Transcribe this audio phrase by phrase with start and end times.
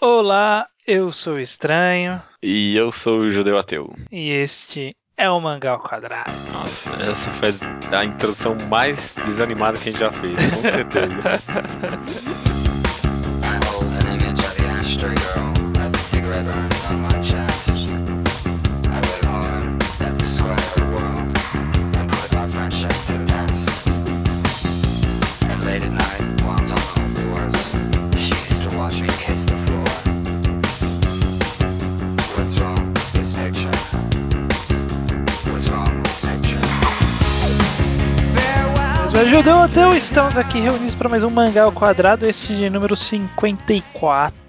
[0.00, 3.94] Olá, eu sou o Estranho E eu sou o Judeu Ateu.
[4.12, 6.30] e este é o Mangá ao Quadrado.
[6.52, 7.48] Nossa, essa foi
[7.96, 11.22] a introdução mais desanimada que a gente já fez, com certeza.
[39.28, 44.45] Judeu Ateu, estamos aqui reunidos para mais um Mangá ao Quadrado, este de número 54.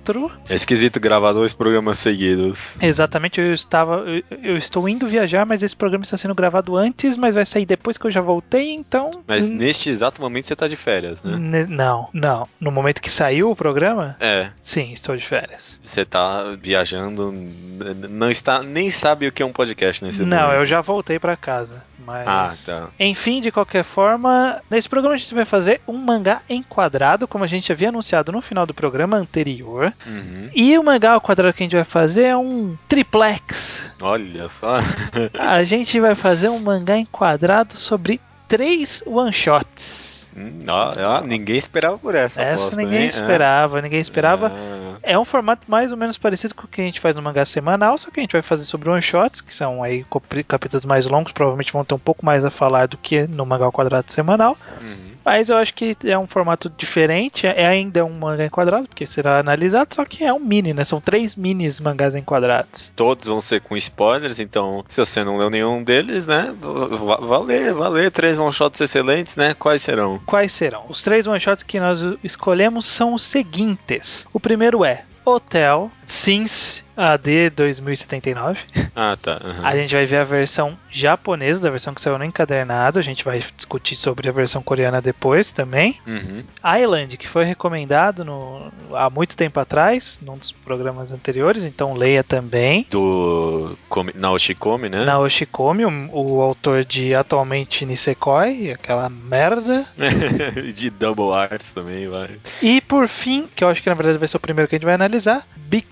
[0.50, 2.76] É esquisito gravar dois programas seguidos.
[2.82, 3.98] Exatamente, eu estava.
[4.08, 7.66] Eu, eu estou indo viajar, mas esse programa está sendo gravado antes, mas vai sair
[7.66, 9.12] depois que eu já voltei, então.
[9.28, 11.36] Mas N- neste exato momento você tá de férias, né?
[11.38, 12.48] ne- Não, não.
[12.60, 15.80] No momento que saiu o programa, É, sim, estou de férias.
[15.82, 20.38] você tá viajando, n- não está, nem sabe o que é um podcast nesse Não,
[20.44, 20.60] momento.
[20.62, 21.84] eu já voltei para casa.
[22.06, 22.26] Mas...
[22.28, 22.88] Ah, tá.
[23.00, 27.48] Enfim, de qualquer forma, nesse programa a gente vai fazer um mangá enquadrado, como a
[27.48, 29.92] gente havia anunciado no final do programa anterior.
[30.06, 30.50] Uhum.
[30.56, 33.86] E o mangá ao quadrado que a gente vai fazer é um triplex.
[34.02, 34.78] Olha só.
[35.38, 40.08] A gente vai fazer um mangá enquadrado sobre três one-shots.
[40.38, 42.40] Hum, ó, ó, ninguém esperava por essa.
[42.40, 43.08] Essa aposta, ninguém hein?
[43.08, 44.52] esperava, ninguém esperava.
[44.54, 47.24] Ah, É um formato mais ou menos parecido com o que a gente faz no
[47.24, 50.06] mangá semanal, só que a gente vai fazer sobre one-shots, que são aí
[50.48, 53.66] capítulos mais longos, provavelmente vão ter um pouco mais a falar do que no mangá
[53.66, 54.56] ao quadrado semanal.
[54.80, 55.17] uhum.
[55.28, 59.40] Mas eu acho que é um formato diferente, é ainda um mangá enquadrado, porque será
[59.40, 60.86] analisado, só que é um mini, né?
[60.86, 62.94] São três minis mangás enquadrados.
[62.96, 66.54] Todos vão ser com spoilers, então se você não leu nenhum deles, né?
[66.62, 68.10] va- Valer, valer.
[68.10, 69.54] Três one shots excelentes, né?
[69.54, 70.22] Quais serão?
[70.26, 70.86] Quais serão?
[70.88, 74.26] Os três one-shots que nós escolhemos são os seguintes.
[74.32, 78.58] O primeiro é Hotel Since AD 2079.
[78.96, 79.40] Ah, tá.
[79.44, 79.64] uhum.
[79.66, 82.98] A gente vai ver a versão japonesa, da versão que saiu no encadernado.
[82.98, 86.00] A gente vai discutir sobre a versão coreana depois também.
[86.08, 86.44] Uhum.
[86.82, 92.24] Island, que foi recomendado no- há muito tempo atrás, num dos programas anteriores, então leia
[92.24, 92.88] também.
[92.90, 95.04] Do Komi- Naoshi Komi, né?
[95.06, 99.86] Naoshi Komi, o, o autor de atualmente Nisekoi, aquela merda.
[100.74, 102.40] de Double Arts também, vai.
[102.62, 104.80] E por fim, que eu acho que na verdade vai ser o primeiro que a
[104.80, 105.46] gente vai analisar,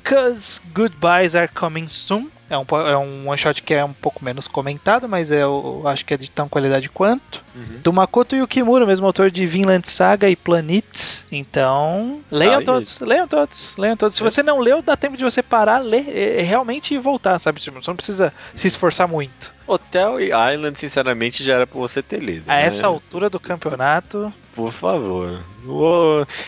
[0.06, 2.28] Because Goodbyes Are Coming Soon.
[2.48, 5.82] É um, é um one shot que é um pouco menos comentado, mas é, eu
[5.88, 7.44] acho que é de tão qualidade quanto.
[7.56, 7.80] Uhum.
[7.82, 11.26] Do Makoto Yukimura, mesmo autor de Vinland Saga e Planets.
[11.32, 14.16] Então, leiam Ah, todos, leiam todos, leiam todos.
[14.16, 14.30] Se É.
[14.30, 17.60] você não leu, dá tempo de você parar, ler é, é, realmente e voltar, sabe?
[17.60, 19.55] Tipo, Você não precisa se esforçar muito.
[19.68, 22.44] Hotel e Island, sinceramente, já era pra você ter lido.
[22.48, 22.66] A né?
[22.66, 25.44] essa altura do campeonato, Por favor.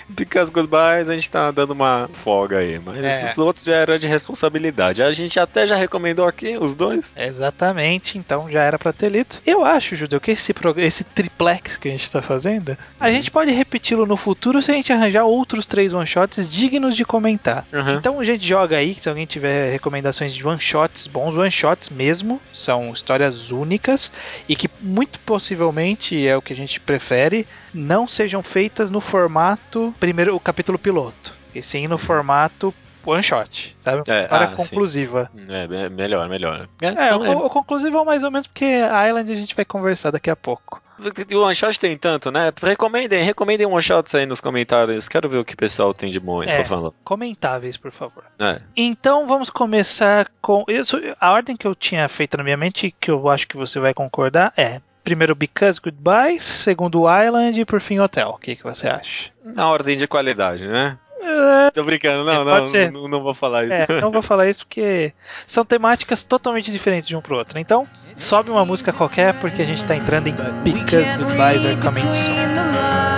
[0.07, 2.79] Because Goodbyes, a gente tá dando uma folga aí.
[2.79, 3.29] Mas É.
[3.31, 5.01] os outros já era de responsabilidade.
[5.03, 7.13] A gente até já recomendou aqui, os dois.
[7.17, 9.35] Exatamente, então já era pra ter lido.
[9.45, 13.51] Eu acho, Judeu, que esse, esse triplex que a gente tá fazendo, a gente pode
[13.51, 17.65] repeti-lo no futuro se a gente arranjar outros três one-shots dignos de comentar.
[17.73, 17.95] Uhum.
[17.95, 22.91] Então a gente joga aí, se alguém tiver recomendações de one-shots, bons one-shots mesmo, são
[23.07, 24.11] histórias únicas
[24.49, 29.95] e que muito possivelmente é o que a gente prefere, não sejam feitas no formato
[29.97, 32.73] primeiro o capítulo piloto, e sim no formato
[33.05, 34.03] one shot, sabe?
[34.05, 34.57] Uma É, história ah, sim.
[34.57, 35.31] conclusiva.
[35.47, 36.67] É, me- melhor, melhor.
[36.81, 39.63] É, então, o, o conclusivo é mais ou menos porque a Island a gente vai
[39.63, 40.81] conversar daqui a pouco.
[40.99, 42.51] O one shot tem tanto, né?
[42.61, 45.07] Recomendem, recomendem one shots aí nos comentários.
[45.07, 46.55] Quero ver o que o pessoal tem de bom aí É.
[46.57, 46.91] pra falar.
[47.03, 48.23] Comentáveis, por favor.
[48.39, 48.61] É.
[48.75, 50.63] Então vamos começar com.
[50.67, 53.79] Isso, a ordem que eu tinha feito na minha mente, que eu acho que você
[53.79, 54.81] vai concordar, é.
[55.03, 58.29] Primeiro Because Goodbyes, segundo Island e por fim Hotel.
[58.29, 59.31] O que, que você acha?
[59.45, 60.97] Na ordem de qualidade, né?
[61.19, 63.73] É, Tô brincando, não, É, não, não, não vou falar isso.
[63.73, 65.13] É, não vou falar isso porque
[65.45, 67.59] são temáticas totalmente diferentes de um pro outro.
[67.59, 72.13] Então, sobe uma música qualquer porque a gente tá entrando em Because Goodbyes Are Coming
[72.13, 73.16] Soon.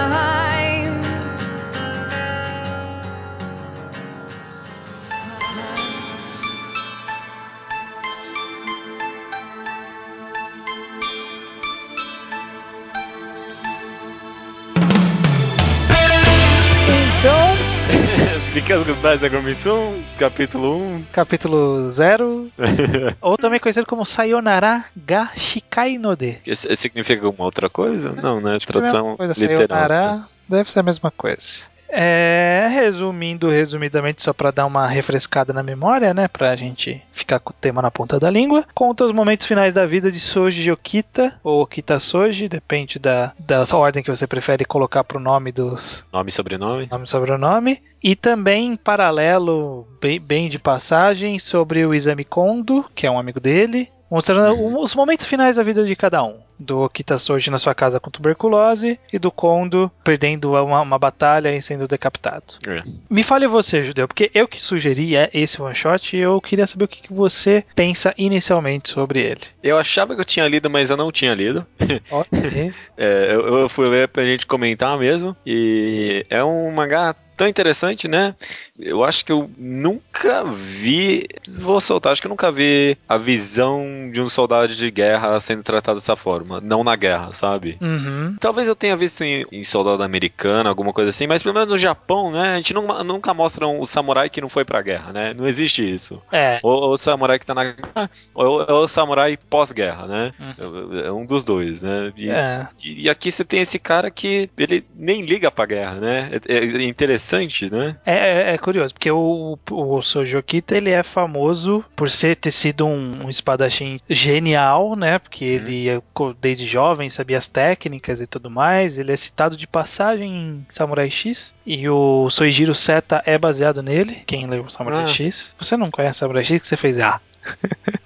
[18.72, 21.06] Are coming soon, capítulo 1.
[21.12, 22.52] capítulo 0,
[23.20, 26.38] ou também conhecido como Sayonara ga Shikai no De.
[26.46, 28.12] Esse- Significa alguma outra coisa?
[28.12, 28.60] Não, né?
[28.60, 29.68] Que é Tradução coisa, literal.
[29.68, 31.64] Sayonara deve ser a mesma coisa.
[31.92, 36.28] É, resumindo, resumidamente, só pra dar uma refrescada na memória, né?
[36.28, 38.66] Pra gente ficar com o tema na ponta da língua.
[38.74, 43.64] Conta os momentos finais da vida de Soji Okita, ou Okita Soji, depende da, da
[43.74, 46.88] ordem que você prefere colocar pro nome dos Nome e sobrenome?
[46.92, 47.82] nome e sobrenome.
[48.02, 53.20] E também, em paralelo, bem, bem de passagem, sobre o Izami Kondo, que é um
[53.20, 53.90] amigo dele.
[54.10, 54.80] Mostrando Uhum.
[54.82, 56.38] os momentos finais da vida de cada um.
[56.58, 61.56] Do Okita Soji na sua casa com tuberculose e do Kondo perdendo uma, uma batalha
[61.56, 62.44] e sendo decapitado.
[62.68, 62.84] É.
[63.10, 66.68] Me fale você, Judeu, porque eu que sugeri é esse one shot e eu queria
[66.68, 69.42] saber o que que você pensa inicialmente sobre ele.
[69.64, 71.66] Eu achava que eu tinha lido, mas eu não tinha lido.
[72.12, 72.74] Ok.
[72.98, 75.36] É, eu, eu fui ler pra gente comentar mesmo.
[75.46, 78.36] E é um mangá tão interessante, né?
[78.78, 81.26] Eu acho que eu nunca vi.
[81.60, 85.64] Vou soltar, acho que eu nunca vi a visão de um soldado de guerra sendo
[85.64, 86.60] tratado dessa forma.
[86.60, 87.78] Não na guerra, sabe?
[87.80, 88.36] Uhum.
[88.42, 91.78] Talvez eu tenha visto em, em Soldado Americano, alguma coisa assim, mas pelo menos no
[91.78, 92.54] Japão, né?
[92.54, 95.34] A gente não- nunca mostra um, o samurai que não foi pra guerra, né?
[95.34, 96.22] Não existe isso.
[96.32, 96.60] É.
[96.62, 100.34] Ou, o samurai que tá na guerra, ou, ou o samurai pós-guerra, né?
[100.40, 101.00] Uhum.
[101.06, 102.12] É um dos dois, né?
[102.18, 102.68] E, É.
[102.84, 106.30] e e aqui você tem esse cara que ele nem liga pra guerra, né?
[106.48, 107.29] É, é interessante,
[107.70, 107.96] né?
[108.06, 108.14] É,
[108.50, 112.86] é- é curioso, porque o, o Soji Okita, ele é famoso por ser ter sido
[112.86, 115.20] um, um espadachim genial, né?
[115.20, 116.02] Porque ele, é
[116.40, 118.98] desde jovem, sabia as técnicas e tudo mais.
[118.98, 121.54] Ele é citado de passagem em Samurai X.
[121.66, 124.24] E o Soijiro Seta é baseado nele.
[124.26, 125.08] Quem leu Samurai Ah.
[125.08, 125.54] X?
[125.58, 126.62] Você não conhece Samurai X?
[126.62, 127.00] Que você fez?
[127.00, 127.20] Ah,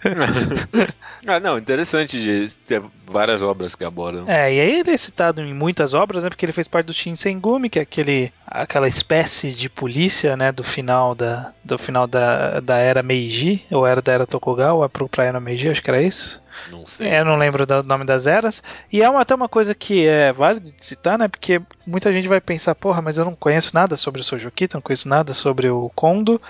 [1.25, 4.25] ah, não, interessante de ter várias obras que abordam.
[4.27, 6.29] É, e aí ele é citado em muitas obras, né?
[6.29, 10.51] Porque ele fez parte do Shinsengumi, que é aquele, aquela espécie de polícia, né?
[10.51, 14.89] Do final da, do final da, da era Meiji, ou era da era Tokugawa, é
[14.89, 16.41] pro pra era Meiji, acho que era isso.
[16.69, 17.07] Não sei.
[17.07, 18.61] É, eu não lembro do nome das eras.
[18.91, 21.27] E é uma, até uma coisa que é válido de citar, né?
[21.27, 24.77] Porque muita gente vai pensar, porra, mas eu não conheço nada sobre o Soji Okita,
[24.77, 26.41] não conheço nada sobre o Kondo.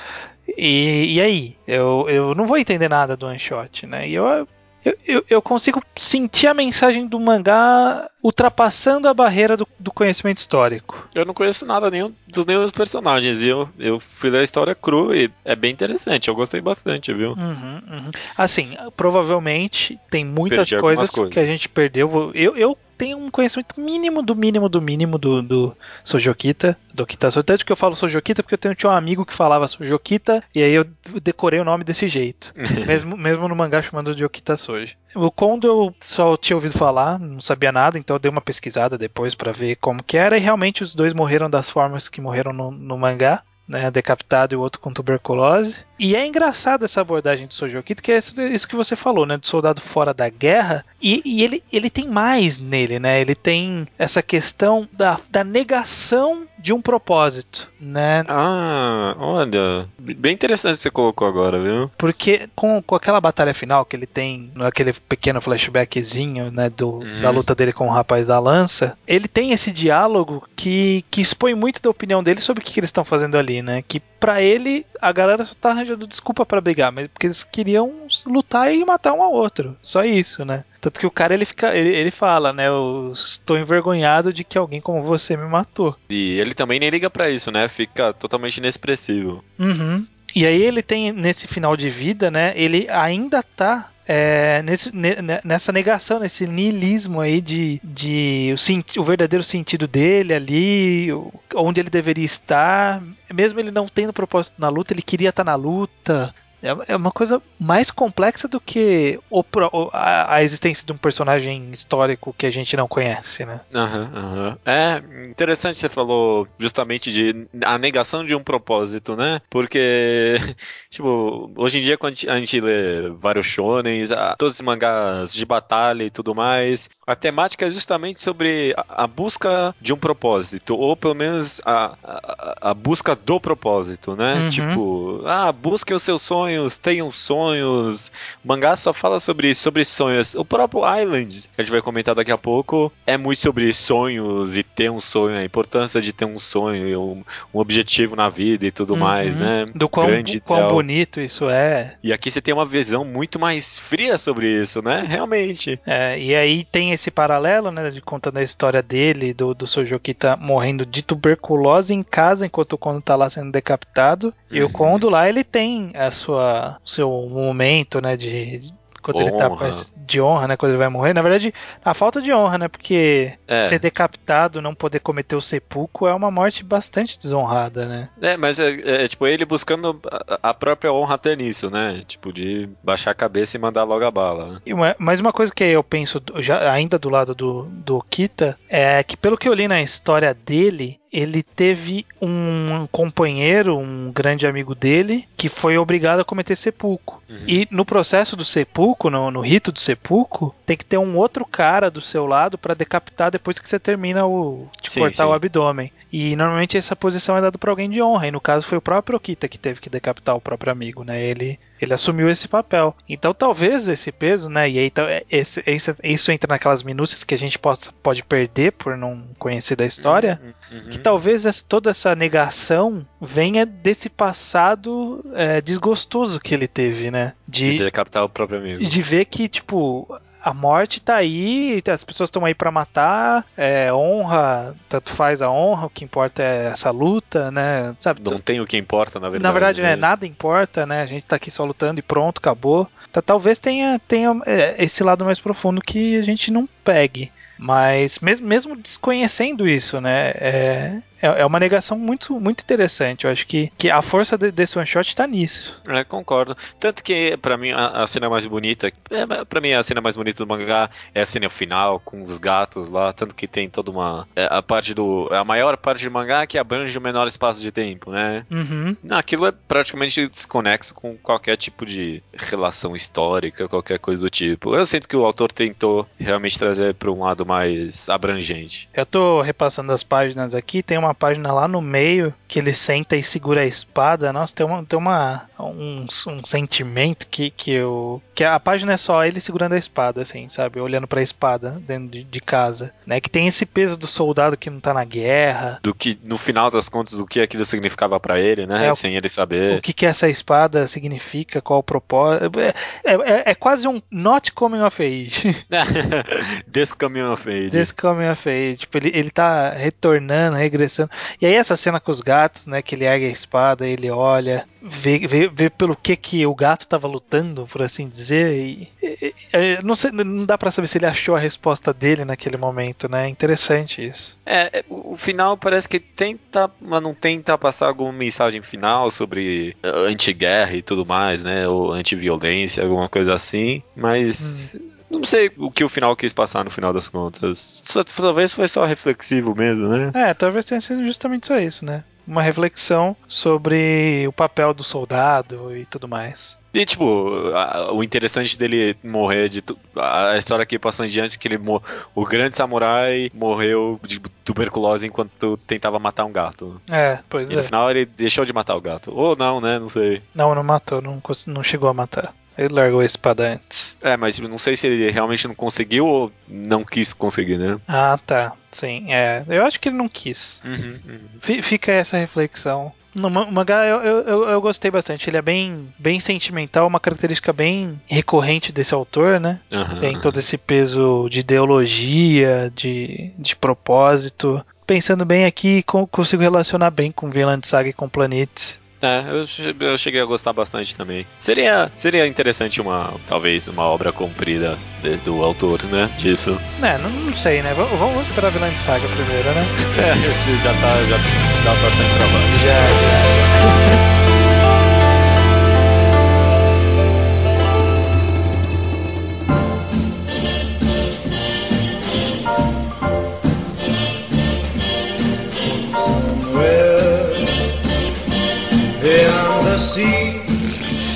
[0.57, 1.57] E, e aí?
[1.67, 4.07] Eu, eu não vou entender nada do one shot, né?
[4.07, 4.47] E eu,
[4.83, 10.37] eu, eu, eu consigo sentir a mensagem do mangá ultrapassando a barreira do, do conhecimento
[10.37, 11.05] histórico.
[11.13, 13.69] Eu não conheço nada nenhum dos nenhum dos personagens, viu?
[13.77, 16.29] Eu fui ler a história crua e é bem interessante.
[16.29, 17.31] Eu gostei bastante, viu?
[17.33, 18.11] Uhum, uhum.
[18.37, 21.33] Assim, provavelmente tem muitas coisas, coisas.
[21.33, 22.31] que a gente perdeu.
[22.33, 27.43] Eu, eu tenho um conhecimento mínimo do mínimo do mínimo do, do Sojokita, do Kitazo.
[27.43, 30.63] Tanto que eu falo Sojokita porque eu tenho, tinha um amigo que falava Sojokita e
[30.63, 30.85] aí eu
[31.21, 32.53] decorei o nome desse jeito.
[32.87, 34.95] mesmo, mesmo no mangá chamando de Okita Soji.
[35.15, 38.97] O Kondo eu só tinha ouvido falar, não sabia nada, então eu dei uma pesquisada
[38.97, 42.53] depois pra ver como que era e realmente os dois morreram das formas que morreram
[42.53, 43.43] no, no mangá.
[43.65, 45.85] Né, decapitado e o outro com tuberculose.
[46.03, 49.37] E é engraçado essa abordagem do Soji Okita, que é isso, que você falou, né?
[49.37, 50.83] Do soldado fora da guerra.
[51.01, 53.21] E, e ele, ele tem mais nele, né?
[53.21, 58.25] Ele tem essa questão da, da negação de um propósito, né?
[58.27, 59.85] Ah, olha.
[59.97, 61.89] Bem interessante você colocou agora, viu?
[61.97, 67.21] Porque com, com aquela batalha final que ele tem, naquele pequeno flashbackzinho, né, do, Uhum.
[67.21, 71.53] da luta dele com o rapaz da lança, ele tem esse diálogo que, que expõe
[71.55, 73.81] muito da opinião dele sobre o que, que eles estão fazendo ali, né?
[73.87, 78.07] Que pra ele, a galera só tá arranjando desculpa pra brigar, mas porque eles queriam
[78.25, 79.75] lutar e matar um ao outro.
[79.81, 80.63] Só isso, né?
[80.79, 82.69] Tanto que o cara ele fica, ele, ele fala, né?
[82.69, 85.97] Eu estou envergonhado de que alguém como você me matou.
[86.09, 87.67] E ele também nem liga pra isso, né?
[87.67, 89.43] Fica totalmente inexpressivo.
[89.59, 90.07] Uhum.
[90.33, 92.53] E aí ele tem nesse final de vida, né?
[92.55, 98.99] Ele ainda tá é, nesse, ne- ne- nessa negação, nesse niilismo aí de, de o,
[98.99, 101.07] o verdadeiro sentido dele ali,
[101.55, 103.01] onde ele deveria estar.
[103.33, 106.33] Mesmo ele não tendo propósito na luta, ele queria estar na luta.
[106.63, 109.43] É é uma coisa mais complexa do que o
[109.91, 113.61] a, a existência de um personagem histórico que a gente não conhece, né?
[113.73, 114.57] Aham, aham.
[114.65, 119.41] É, interessante você falou justamente de a negação de um propósito, né?
[119.49, 120.35] Porque,
[120.89, 126.03] tipo, hoje em dia quando a gente- lê vários shonens, todos esses mangás de batalha
[126.03, 130.95] e tudo mais, a temática é justamente sobre a, a busca de um propósito, ou
[130.95, 134.35] pelo menos a, a, a busca do propósito, né?
[134.43, 134.49] Uhum.
[134.49, 138.11] Tipo, ah, busquem os seus sonhos, tenham sonhos.
[138.43, 140.33] O mangá só fala sobre isso, sobre sonhos.
[140.35, 144.55] O próprio Island, que a gente vai comentar daqui a pouco, é muito sobre sonhos
[144.55, 148.29] e ter um sonho, a importância de ter um sonho, e um, um objetivo na
[148.29, 149.45] vida e tudo mais, Uhum.
[149.45, 149.65] né?
[149.75, 150.73] Do quão, Grande quão ideal.
[150.73, 151.95] bonito isso é.
[152.03, 155.03] E aqui você tem uma visão muito mais fria sobre isso, né?
[155.07, 155.79] Realmente.
[155.85, 159.95] É, e aí tem esse paralelo, né, de contando a história dele, do, do Sojo
[159.95, 164.33] Okita morrendo de tuberculose em casa, enquanto o Kondo tá lá sendo decapitado.
[164.49, 164.71] E o Uhum.
[164.71, 168.73] Kondo lá, ele tem a sua, o seu momento, né, de...
[169.03, 169.71] quando ele tá Honra.
[169.95, 170.57] de honra, né?
[170.57, 171.13] Quando ele vai morrer.
[171.13, 172.67] Na verdade, a falta de honra, né?
[172.67, 173.61] Porque É.
[173.61, 178.09] ser decapitado, não poder cometer o sepulcro é uma morte bastante desonrada, né?
[178.21, 182.01] É, mas é, é, tipo ele buscando a, a própria honra até nisso, né?
[182.07, 184.53] Tipo, de baixar a cabeça e mandar logo a bala.
[184.53, 184.61] né?
[184.65, 188.57] E uma- mas uma coisa que eu penso, já, ainda do lado do, do Okita,
[188.69, 194.47] é que pelo que eu li na história dele, ele teve um companheiro, um grande
[194.47, 197.21] amigo dele, que foi obrigado a cometer sepulcro.
[197.29, 197.43] Uhum.
[197.47, 201.45] E no processo do sepulcro, no, no rito do sepulcro, tem que ter um outro
[201.45, 205.29] cara do seu lado para decapitar depois que você termina o de Sim, cortar sim.
[205.29, 205.91] o abdômen.
[206.15, 208.27] E normalmente essa posição é dada para alguém de honra.
[208.27, 211.19] E no caso foi o próprio Okita que teve que decapitar o próprio amigo, né?
[211.21, 212.95] Ele ele assumiu esse papel.
[213.09, 214.69] Então talvez esse peso, né?
[214.69, 218.71] E aí tá- esse, esse- isso entra naquelas minúcias que a gente possa, pode perder
[218.73, 220.39] por não conhecer da história.
[220.71, 220.89] Uhum.
[220.89, 227.33] Que talvez essa- toda essa negação venha desse passado é, desgostoso que ele teve, né?
[227.47, 228.83] De De, decapitar o próprio amigo.
[228.83, 230.07] de ver que, tipo,
[230.43, 235.49] a morte tá aí, as pessoas estão aí pra matar, é, honra, tanto faz a
[235.49, 237.95] honra, o que importa é essa luta, né?
[237.97, 238.21] Sabe?
[238.23, 239.43] Não tem o que importa, na verdade.
[239.43, 241.01] Na verdade, né, nada importa, né?
[241.01, 242.89] A gente tá aqui só lutando e pronto, acabou.
[243.09, 247.31] Então, talvez tenha, tenha é, esse lado mais profundo que a gente não pegue.
[247.57, 250.31] Mas mesmo, mesmo desconhecendo isso, né?
[250.35, 253.25] É, é é uma negação muito, muito interessante.
[253.25, 255.81] Eu acho que, que a força de- desse one shot tá nisso.
[255.87, 256.55] É, concordo.
[256.79, 258.91] Tanto que, pra mim, a, a cena mais bonita.
[259.09, 262.37] É, pra mim, a cena mais bonita do mangá é a cena final, com os
[262.37, 263.11] gatos lá.
[263.13, 264.27] Tanto que tem toda uma.
[264.35, 265.27] é, a parte do.
[265.31, 268.45] A maior parte do mangá que abrange o menor espaço de tempo, né?
[268.51, 268.95] Uhum.
[269.11, 274.75] Aquilo é praticamente desconexo com qualquer tipo de relação histórica, qualquer coisa do tipo.
[274.75, 278.89] Eu sinto que o autor tentou realmente trazer para um lado mais abrangente.
[278.93, 283.15] Eu tô repassando as páginas aqui, tem uma página lá no meio que ele senta
[283.15, 284.31] e segura a espada.
[284.33, 288.97] Nossa, tem uma, tem uma um, um sentimento que que eu que a página é
[288.97, 293.19] só ele segurando a espada assim, sabe, olhando pra espada dentro de, de casa, né?
[293.21, 295.79] Que tem esse peso do soldado que não tá na guerra.
[295.83, 298.87] Do que, no final das contas, do que aquilo significava para ele, né?
[298.87, 299.81] É, o- Sem ele O saber.
[299.81, 302.59] que, que essa espada significa, qual o propósito.
[302.59, 302.73] É,
[303.13, 305.63] é, é quase um not coming of age.
[306.71, 307.71] This coming of age.
[307.71, 308.77] This coming of age.
[308.77, 311.02] Tipo, ele, ele tá retornando, regressando.
[311.41, 312.81] E aí essa cena com os gatos, né?
[312.81, 316.87] Que ele ergue a espada, ele olha, vê, vê, vê pelo que que o gato
[316.87, 318.53] tava lutando, por assim dizer.
[318.53, 322.25] E, e- e- não, sei, não dá pra saber se ele achou a resposta dele
[322.25, 323.27] naquele momento, né?
[323.27, 324.37] Interessante isso.
[324.45, 329.75] É, é, o final parece que tenta, mas não tenta passar alguma mensagem final sobre
[329.83, 331.67] eh, anti-guerra e tudo mais, né?
[331.67, 333.81] Ou anti-violência, alguma coisa assim.
[333.95, 334.75] Mas
[335.19, 337.57] não sei o que o final quis passar no final das contas.
[337.85, 340.11] Só- talvez foi só reflexivo mesmo, né?
[340.13, 342.03] É, talvez tenha sido justamente só isso, né?
[342.25, 346.57] Uma reflexão sobre o papel do soldado e tudo mais.
[346.73, 349.61] E, tipo, a- o interessante dele morrer de.
[349.61, 351.83] tu- A história que passou em diante é que ele mo-
[352.15, 356.81] o grande samurai morreu de tuberculose enquanto tentava matar um gato.
[356.89, 357.63] É, pois E no é.
[357.63, 359.11] final ele deixou de matar o gato.
[359.15, 359.77] Ou não, né?
[359.77, 360.21] Não sei.
[360.33, 362.33] Não, não matou, não, não chegou a matar.
[362.57, 363.97] Ele largou a espada antes.
[364.01, 367.79] É, mas tipo, não sei se ele realmente não conseguiu ou não quis conseguir, né?
[367.87, 368.53] Ah, tá.
[368.71, 369.43] Sim, é.
[369.47, 370.61] Eu acho que ele não quis.
[370.65, 371.19] Uhum, uhum.
[371.41, 372.91] Fi- Fica essa reflexão.
[373.15, 375.29] No ma- mangá eu, eu, eu- gostei bastante.
[375.29, 379.59] Ele é bem, bem sentimental, uma característica bem recorrente desse autor, né?
[379.71, 379.99] Aham.
[379.99, 384.65] Tem todo esse peso de ideologia, de, de propósito.
[384.87, 388.79] Pensando bem aqui, co- consigo relacionar bem com Vinland Saga e com Planetes.
[389.03, 391.27] É, eu, eu cheguei a gostar bastante também.
[391.37, 396.09] Seria, seria interessante uma, talvez, uma obra comprida de- do autor, né?
[396.17, 396.57] Disso.
[396.81, 397.73] É, não, não sei, né?
[397.73, 399.61] Vamos, vamos esperar Vinland Saga primeiro, né?
[399.99, 400.15] É,
[400.63, 401.17] já tá, já
[401.63, 402.55] dá bastante trabalho.
[402.63, 404.12] Já, já.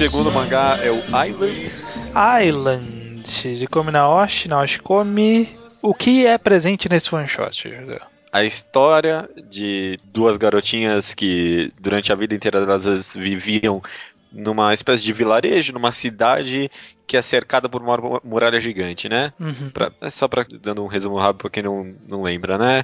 [0.10, 1.70] Segundo mangá é o Island.
[2.48, 5.50] Island, de Komi Naoshi, Naoshi Komi.
[5.82, 7.70] O que é presente nesse one shot?
[8.32, 13.84] A história de duas garotinhas que durante a vida inteira elas viviam
[14.32, 16.72] numa espécie de vilarejo, numa cidade
[17.08, 19.32] que é cercada por uma muralha gigante, né?
[19.40, 19.70] Uhum.
[19.74, 22.84] Pra- é só pra, dando um resumo rápido pra quem não, não lembra, né?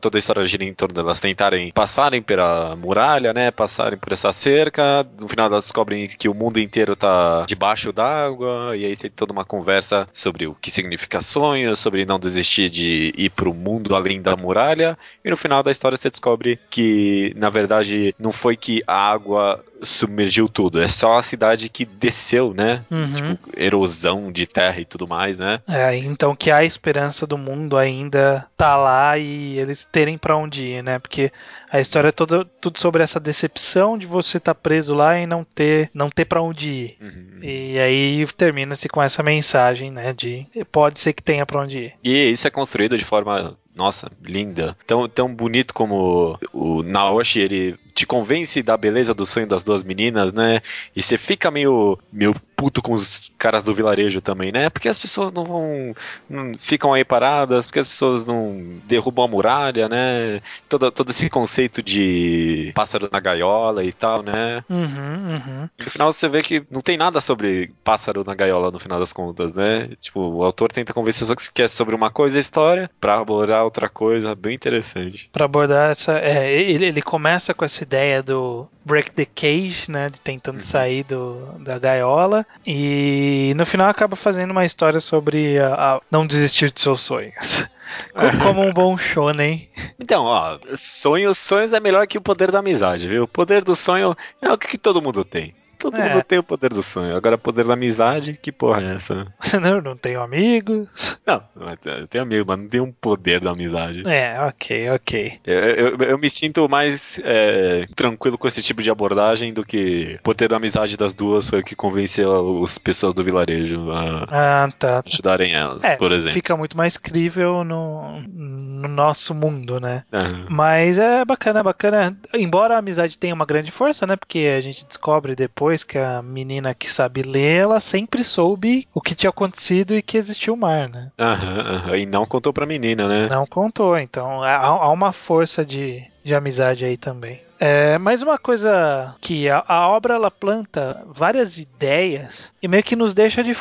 [0.00, 3.50] Toda a história gira em torno delas tentarem passarem pela muralha, né?
[3.50, 5.06] Passarem por essa cerca.
[5.20, 8.76] No final elas descobrem que o mundo inteiro tá debaixo d'água.
[8.76, 13.12] E aí tem toda uma conversa sobre o que significa sonho, sobre não desistir de
[13.16, 14.98] ir pro mundo além da muralha.
[15.24, 19.64] E no final da história você descobre que, na verdade, não foi que a água
[19.82, 22.84] submergiu tudo, é só a cidade que desceu, né?
[22.90, 23.12] Uhum.
[23.12, 25.60] Tipo, erosão de terra e tudo mais, né?
[25.68, 30.64] É, então que a esperança do mundo ainda tá lá e eles terem pra onde
[30.64, 30.98] ir, né?
[30.98, 31.32] Porque
[31.70, 35.44] a história é toda tudo sobre essa decepção de você estar preso lá e não
[35.44, 36.96] ter não ter para onde ir.
[37.00, 37.38] Uhum.
[37.42, 41.94] E aí termina-se com essa mensagem, né, de pode ser que tenha pra onde ir.
[42.04, 44.76] E isso é construído de forma, nossa, linda.
[44.86, 49.82] Tão, tão bonito como o Naoshi, ele te convence da beleza do sonho das duas
[49.82, 50.60] meninas, né?
[50.94, 54.70] E você fica meio, meio puto com os caras do vilarejo também, né?
[54.70, 55.94] Porque as pessoas não vão.
[56.30, 60.40] Não ficam aí paradas, porque as pessoas não derrubam a muralha, né?
[60.68, 64.62] Todo, todo esse conceito de pássaro na gaiola e tal, né?
[64.70, 65.68] Uhum, uhum.
[65.78, 69.12] No final você vê que não tem nada sobre pássaro na gaiola no final das
[69.12, 69.90] contas, né?
[70.00, 73.64] Tipo, o autor tenta convencer só que é sobre uma coisa a história pra abordar
[73.64, 75.28] outra coisa, bem interessante.
[75.32, 80.08] Pra abordar essa, é, ele, ele começa com essa ideia do break the cage, né,
[80.08, 80.60] de tentando Uhum.
[80.60, 86.26] sair do, da gaiola e no final acaba fazendo uma história sobre a, a não
[86.26, 87.68] desistir de seus sonhos.
[88.16, 89.68] Co- Como um bom shonen.
[90.00, 93.24] Então, ó, sonhos, sonhos é melhor que o poder da amizade, viu?
[93.24, 95.54] O poder do sonho é o que todo mundo tem.
[95.82, 96.08] Todo É.
[96.14, 97.16] mundo tem o poder do sonho.
[97.16, 99.26] Agora, poder da amizade, que porra é essa?
[99.72, 101.18] Eu não tenho amigos.
[101.26, 101.42] Não,
[101.84, 104.02] eu tenho amigo, mas não tem um poder da amizade.
[104.06, 105.40] É, ok, ok.
[105.46, 110.16] Eu, eu, eu me sinto mais é, tranquilo com esse tipo de abordagem do que
[110.18, 114.26] o poder da amizade das duas foi o que convenceu as pessoas do vilarejo a
[114.64, 115.02] Ah, tá.
[115.06, 116.32] ajudarem elas, É, por exemplo.
[116.34, 120.04] fica muito mais crível no, no nosso mundo, né?
[120.12, 120.46] Aham.
[120.48, 122.16] Mas é bacana, é bacana.
[122.34, 124.16] Embora a amizade tenha uma grande força, né?
[124.16, 129.00] Porque a gente descobre depois que a menina que sabe ler, ela sempre soube o
[129.00, 131.10] que tinha acontecido e que existia o mar, né?
[131.18, 131.96] Aham, aham.
[131.96, 133.28] E não contou pra menina, né?
[133.30, 137.40] Não contou, então há, há uma força de, de amizade aí também.
[137.64, 142.96] É, mas uma coisa que a, a obra ela planta várias ideias e meio que
[142.96, 143.54] nos deixa de,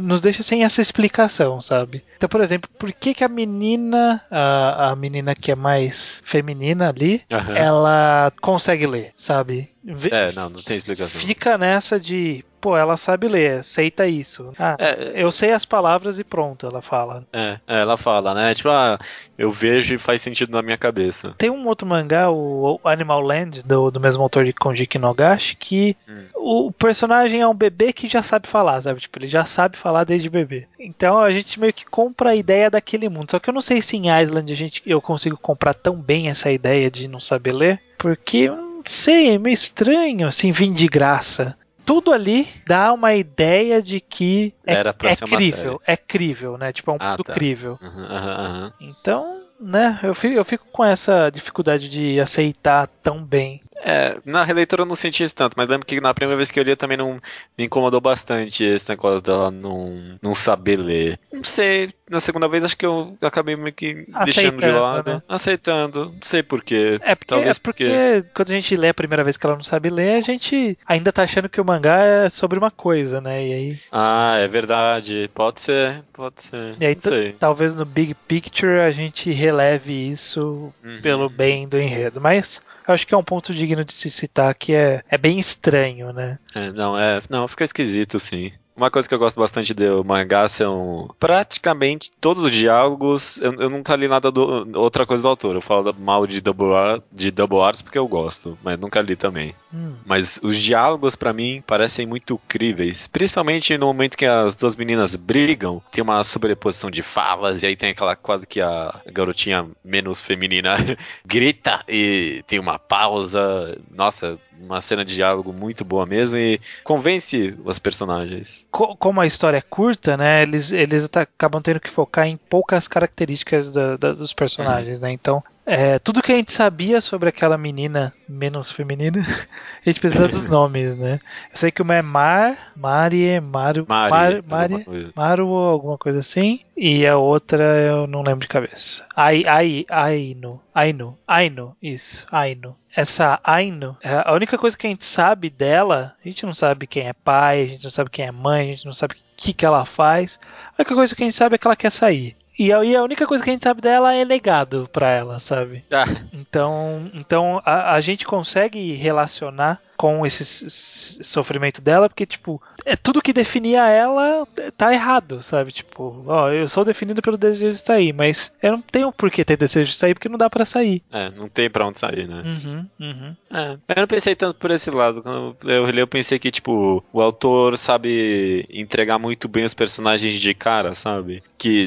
[0.00, 2.02] nos deixa sem essa explicação, sabe?
[2.16, 6.88] Então, por exemplo, por que, que a menina, a, a menina que é mais feminina
[6.88, 7.54] ali, Aham.
[7.54, 9.70] ela consegue ler, sabe?
[10.10, 11.20] É, não, não tem explicação.
[11.20, 14.52] Fica nessa de, pô, ela sabe ler, aceita isso.
[14.58, 17.24] Ah, É, eu sei as palavras e pronto, ela fala.
[17.32, 18.54] É, é, ela fala, né?
[18.54, 18.98] Tipo, ah,
[19.38, 21.34] eu vejo e faz sentido na minha cabeça.
[21.38, 25.96] Tem um outro mangá, o Animal Land, do, do mesmo autor de Konjiki Nogashi, que
[26.08, 26.24] Hum.
[26.34, 29.00] o personagem é um bebê que já sabe falar, sabe?
[29.00, 30.66] Tipo, ele já sabe falar desde bebê.
[30.78, 33.30] Então a gente meio que compra a ideia daquele mundo.
[33.30, 36.28] Só que eu não sei se em Island a gente, eu consigo comprar tão bem
[36.28, 40.86] essa ideia de não saber ler, porque não sei, é meio estranho assim, vir de
[40.86, 41.56] graça.
[41.90, 46.56] Tudo ali dá uma ideia de que é, Era pra é ser crível, é crível,
[46.56, 46.72] né?
[46.72, 47.34] Tipo, é um Ah, tá.
[47.34, 47.80] crível.
[47.82, 48.72] Aham, aham, aham.
[48.78, 53.60] Então, né, eu fico, eu fico com essa dificuldade de aceitar tão bem.
[53.82, 56.60] É, na releitura eu não senti isso tanto, mas lembro que na primeira vez que
[56.60, 57.14] eu li também não
[57.58, 61.18] me incomodou bastante esse negócio dela não, não saber ler.
[61.32, 65.10] Não sei, na segunda vez acho que eu acabei meio que deixando de Aceitando, lado.
[65.14, 65.22] né?
[65.28, 66.98] Aceitando, não sei porquê.
[67.02, 69.62] É porque, Talvez é porque quando a gente lê a primeira vez que ela não
[69.64, 73.46] sabe ler, a gente ainda tá achando que o mangá é sobre uma coisa, né?
[73.46, 75.30] E aí, Ah, é verdade.
[75.34, 76.74] Pode ser, pode ser.
[76.80, 76.96] e aí
[77.38, 81.00] talvez no Big Picture a gente releve isso Uhum.
[81.02, 82.20] pelo bem do enredo.
[82.20, 85.38] Mas eu acho que é um ponto digno de se citar que é, é bem
[85.38, 86.38] estranho, né?
[86.54, 88.52] É, não, é, não, fica esquisito, sim.
[88.80, 93.36] Uma coisa que eu gosto bastante do mangá são praticamente todos os diálogos.
[93.36, 95.54] Eu, eu nunca li nada do outra coisa do autor.
[95.54, 99.54] Eu falo mal de Double, de Double Arts porque eu gosto, mas nunca li também.
[99.70, 99.96] Hum.
[100.06, 105.14] Mas os diálogos pra mim parecem muito críveis, principalmente no momento que as duas meninas
[105.14, 110.22] brigam, tem uma sobreposição de falas e aí tem aquela quase que a garotinha menos
[110.22, 110.76] feminina
[111.22, 113.78] grita e tem uma pausa.
[113.90, 118.66] Nossa, uma cena de diálogo muito boa mesmo e convence os personagens.
[118.70, 120.42] Co- como a história é curta, né?
[120.42, 125.10] Eles, eles acabam tendo que focar em poucas características da- da- dos personagens, né?
[125.10, 129.20] Então, é, tudo que a gente sabia sobre aquela menina menos feminina,
[129.86, 131.20] a gente precisa dos nomes, né?
[131.50, 135.12] Eu sei que uma é Mar, Mari, Maru, Mari, Mar- alguma Mari, coisa.
[135.14, 139.04] Maru ou alguma coisa assim, e a outra eu não lembro de cabeça.
[139.14, 142.76] Ai, ai, Aino, Aino, Aino, isso, Aino.
[142.94, 146.88] Essa Aino, é, a única coisa que a gente sabe dela, a gente não sabe
[146.88, 149.16] quem é pai, a gente não sabe quem é mãe, a gente não sabe o
[149.36, 150.40] que, que ela faz.
[150.76, 152.36] A única coisa que a gente sabe é que ela quer sair.
[152.58, 155.40] E a, e a única coisa que a gente sabe dela é legado pra ela,
[155.40, 155.84] sabe?
[155.90, 162.96] Ah, Então, então a, a gente consegue relacionar com esse sofrimento dela, porque, tipo, é
[162.96, 165.72] tudo que definia ela tá errado, sabe?
[165.72, 169.44] Tipo, ó, eu sou definido pelo desejo de sair, mas eu não tenho por que
[169.44, 171.02] ter desejo de sair porque não dá pra sair.
[171.12, 172.42] É, não tem pra onde sair, né?
[172.42, 173.36] Uhum, uhum.
[173.52, 175.22] É, eu não pensei tanto por esse lado.
[175.22, 180.40] Quando eu li, eu pensei que, tipo, o autor sabe entregar muito bem os personagens
[180.40, 181.42] de cara, sabe?
[181.58, 181.84] Que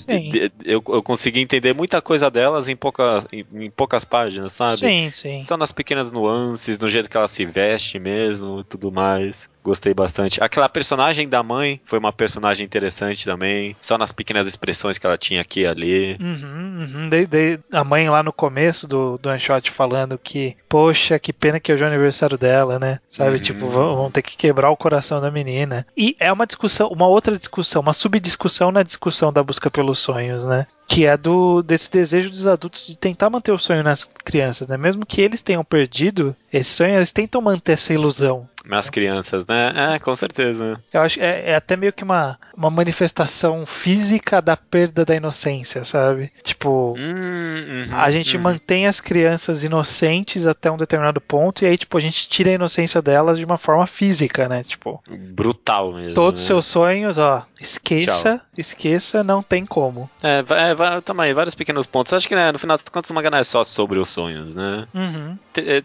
[0.64, 4.78] eu, eu consegui entender muita coisa delas em, pouca, em, em poucas páginas, sabe?
[4.78, 5.40] Sim, sim.
[5.40, 9.50] Só nas pequenas nuances, no jeito que ela se veste mesmo e tudo mais.
[9.64, 10.44] Gostei bastante.
[10.44, 13.76] Aquela personagem da mãe foi uma personagem interessante também.
[13.82, 16.18] Só nas pequenas expressões que ela tinha aqui e ali.
[16.20, 17.10] Uhum, uhum.
[17.10, 21.32] Dei- dei a mãe lá no começo do, do one shot falando que, poxa, que
[21.32, 23.00] pena que hoje é o aniversário dela, né?
[23.10, 23.42] Sabe, Uhum.
[23.42, 25.86] tipo, vão, vão ter que quebrar o coração da menina.
[25.96, 30.46] E é uma discussão, uma outra discussão, uma subdiscussão na discussão da busca pelos sonhos,
[30.46, 30.68] né?
[30.88, 34.76] Que é do desse desejo dos adultos de tentar manter o sonho nas crianças, né?
[34.78, 38.48] Mesmo que eles tenham perdido esse sonho, eles tentam manter essa ilusão.
[38.66, 39.53] Nas crianças, né?
[39.76, 40.82] É, com certeza.
[40.92, 45.16] Eu acho que é, é até meio que uma, uma manifestação física da perda da
[45.16, 46.32] inocência, sabe?
[46.44, 48.44] Tipo, Hum, uhum, a gente uhum.
[48.44, 52.54] mantém as crianças inocentes até um determinado ponto e aí, tipo, a gente tira a
[52.54, 54.64] inocência delas de uma forma física, né?
[54.64, 56.14] Tipo, Brutal mesmo.
[56.14, 56.48] todos os né?
[56.48, 60.10] seus sonhos, ó, esqueça, esqueça, não tem como.
[60.22, 60.76] É, é,
[61.18, 62.14] aí, vários pequenos pontos.
[62.14, 64.88] Acho que né, no final das contas mangá não é só sobre os sonhos, né?
[64.94, 65.38] Uhum,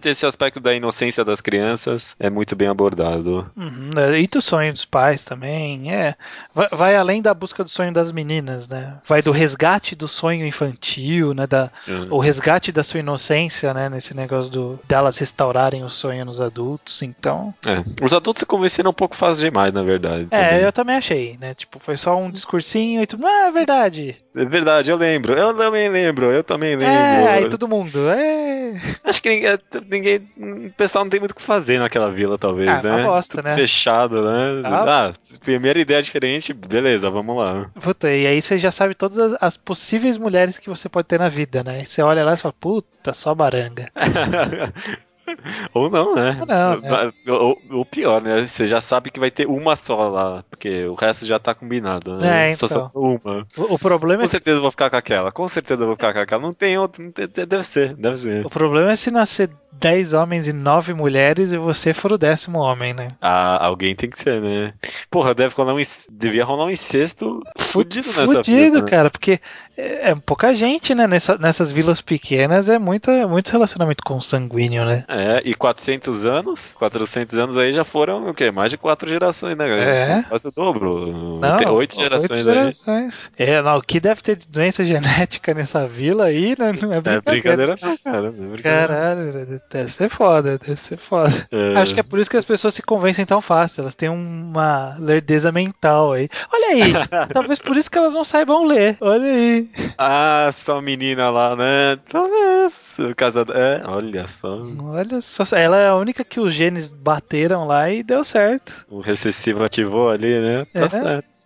[0.04, 3.50] Esse aspecto da inocência das crianças é muito bem abordado.
[3.58, 4.14] Uhum.
[4.16, 6.14] E do sonho dos pais também, é.
[6.54, 8.94] Vai, vai além da busca do sonho das meninas, né?
[9.06, 11.46] Vai do resgate do sonho infantil, né?
[11.46, 12.06] Da, Hum.
[12.10, 13.88] o resgate da sua inocência, né?
[13.88, 17.52] Nesse negócio do, delas restaurarem o sonho nos adultos, então.
[17.66, 20.28] É, Os adultos se convenceram um pouco fácil demais, na verdade.
[20.30, 20.64] É, também.
[20.64, 21.54] eu também achei, né?
[21.54, 23.26] Tipo, foi só um discursinho e tudo.
[23.26, 24.16] Ah, é verdade.
[24.40, 25.34] É verdade, eu lembro.
[25.34, 26.94] Eu também lembro, eu também lembro.
[26.94, 28.08] É, aí todo mundo.
[28.10, 28.72] É.
[29.04, 30.30] Acho que ninguém, ninguém-
[30.66, 32.96] O pessoal não tem muito o que fazer naquela vila, talvez, Ah, né?
[32.96, 33.54] uma bosta, Tudo né?
[33.56, 34.62] fechado, né?
[34.64, 35.08] Ah.
[35.08, 37.70] Ah, primeira ideia diferente, beleza, vamos lá.
[37.80, 41.18] Puta, e aí você já sabe todas as, as possíveis mulheres que você pode ter
[41.18, 41.82] na vida, né?
[41.82, 43.90] E você olha lá e fala, puta, só baranga.
[45.74, 46.36] Ou não, né?
[46.40, 47.12] Ou não, né?
[47.28, 48.46] Ou, ou pior, né?
[48.46, 52.16] Você já sabe que vai ter uma só lá, porque o resto já tá combinado,
[52.18, 52.44] né?
[52.44, 52.68] É, Só então.
[52.68, 53.46] só uma.
[53.56, 55.86] O, o problema é Com se, certeza eu vou ficar com aquela, com certeza eu
[55.86, 56.42] vou ficar com aquela.
[56.42, 58.46] Não tem outro, não tem- deve ser, deve ser.
[58.46, 62.58] o problema é se nascer 10 homens e 9 mulheres e você for o décimo
[62.58, 63.08] homem, né?
[63.20, 64.74] Ah, alguém tem que ser, né?
[65.10, 65.78] Porra, deve rolar um,
[66.10, 68.88] devia rolar um incesto fudido nessa Fudido, né?
[68.88, 69.40] cara, porque
[69.78, 71.06] é, é pouca gente, né?
[71.06, 75.04] Nessa- nessas vilas pequenas é muita, muito relacionamento consanguíneo, né?
[75.08, 78.50] É, e 400 anos, 400 anos aí já foram o quê?
[78.50, 79.68] Mais de quatro gerações, né?
[79.68, 80.22] É.
[80.28, 81.38] Quase o dobro.
[81.40, 82.54] Não, Tem oito gerações oito aí.
[82.54, 83.30] gerações.
[83.38, 86.72] É, não, o que deve ter de doença genética nessa vila aí, né?
[86.80, 87.22] Não é É brincadeira.
[87.30, 88.30] brincadeira não, cara.
[88.32, 88.88] Não é brincadeira.
[88.88, 91.32] Caralho, deve ser foda, deve ser foda.
[91.52, 91.74] É.
[91.80, 93.82] Acho que é por isso que as pessoas se convencem tão fácil.
[93.82, 96.28] Elas têm uma lerdeza mental aí.
[96.52, 96.92] Olha aí,
[97.32, 98.96] talvez por isso que elas não saibam ler.
[99.00, 99.67] Olha aí.
[99.96, 101.96] Ah, só menina lá, né?
[102.08, 102.96] Talvez.
[103.16, 103.52] Casada.
[103.54, 104.62] É, olha só.
[104.80, 108.86] Olha só, ela é a única que os genes bateram lá e deu certo.
[108.88, 110.66] O recessivo ativou ali, né?
[110.72, 110.88] Tá É.
[110.88, 111.37] certo.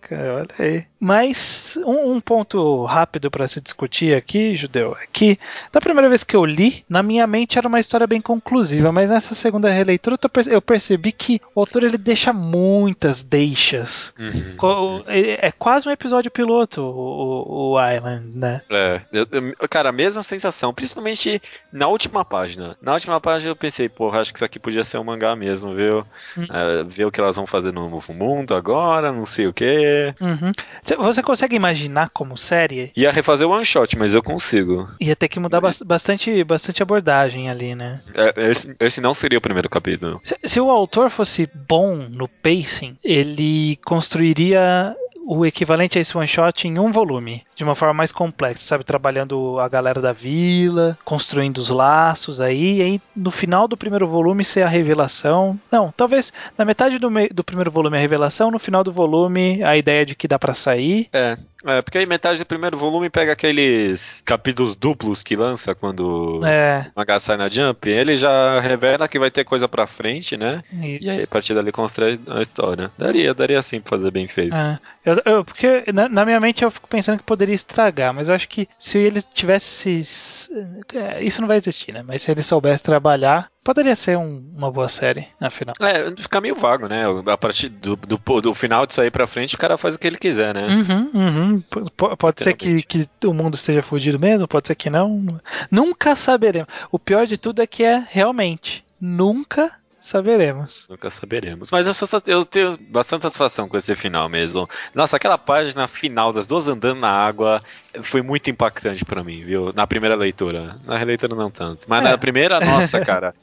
[0.00, 0.84] Cara, olha aí.
[1.00, 5.36] Mas um, um ponto rápido pra se discutir aqui, Judeu, é que
[5.72, 9.10] da primeira vez que eu li, na minha mente era uma história bem conclusiva, mas
[9.10, 14.14] nessa segunda releitura eu tô perce- eu percebi que o autor ele deixa muitas deixas.
[14.18, 14.56] Uhum.
[14.56, 18.62] Co- É é quase um episódio piloto, o, o- Island, né?
[18.70, 22.76] É, eu- eu- cara, a mesma sensação, principalmente na última página.
[22.80, 25.74] Na última página eu pensei, porra, acho que isso aqui podia ser um mangá mesmo,
[25.74, 26.06] viu?
[26.38, 26.46] Hum.
[26.48, 30.14] É, ver o que elas vão fazer no novo mundo agora, não sei o que.
[30.20, 30.52] Uhum.
[30.82, 32.92] Cê- Você consegue imaginar como série?
[32.96, 34.88] Ia refazer o one shot, mas eu consigo.
[35.00, 37.98] Ia ter que mudar bas- bastante, bastante abordagem ali, né?
[38.14, 40.20] É, esse, esse não seria o primeiro capítulo.
[40.22, 46.26] Se, se o autor fosse bom no pacing, ele construiria o equivalente a esse one
[46.26, 48.84] shot em um volume, de uma forma mais complexa, sabe?
[48.84, 54.06] Trabalhando a galera da vila, construindo os laços aí, e aí no final do primeiro
[54.08, 55.58] volume ser a revelação.
[55.70, 59.76] Não, talvez na metade do, do primeiro volume a revelação, no final do volume a
[59.76, 61.08] ideia de que dá pra sair.
[61.12, 66.40] É, é, porque aí metade do primeiro volume pega aqueles capítulos duplos que lança quando
[66.44, 70.36] É, o mangá sai na Jump, ele já revela que vai ter coisa pra frente,
[70.36, 70.62] né?
[70.72, 71.04] isso.
[71.04, 72.90] E aí, a partir dali, constrói a história.
[72.98, 74.54] Daria, daria sim pra fazer bem feito.
[74.54, 74.78] É.
[75.04, 78.34] Eu, eu- porque na, na minha mente eu fico pensando que poderia estragar, mas eu
[78.34, 80.04] acho que se ele tivesse.
[80.04, 80.50] se-
[80.94, 82.02] é, Isso não vai existir, né?
[82.06, 85.74] Mas se ele soubesse trabalhar, poderia ser um- uma boa série, afinal.
[85.80, 87.04] É, fica meio vago, né?
[87.26, 90.06] A partir do, do, do final disso aí pra frente, o cara faz o que
[90.06, 90.66] ele quiser, né?
[90.66, 91.60] Uhum, uhum.
[91.60, 95.40] P- pode ser que, que o mundo esteja fudido mesmo, pode ser que não.
[95.70, 96.68] Nunca saberemos.
[96.90, 98.84] O pior de tudo é que é realmente.
[99.00, 99.70] Nunca
[100.02, 100.86] saberemos.
[100.88, 101.70] Nunca saberemos.
[101.70, 104.68] Mas eu, sou, eu tenho bastante satisfação com esse final mesmo.
[104.94, 107.62] Nossa, aquela página final das duas andando na água
[108.02, 109.72] foi muito impactante pra mim, viu?
[109.74, 110.76] Na primeira leitura.
[110.86, 111.86] Na releitura não tanto.
[111.88, 112.10] Mas É.
[112.10, 113.34] na primeira, nossa, cara.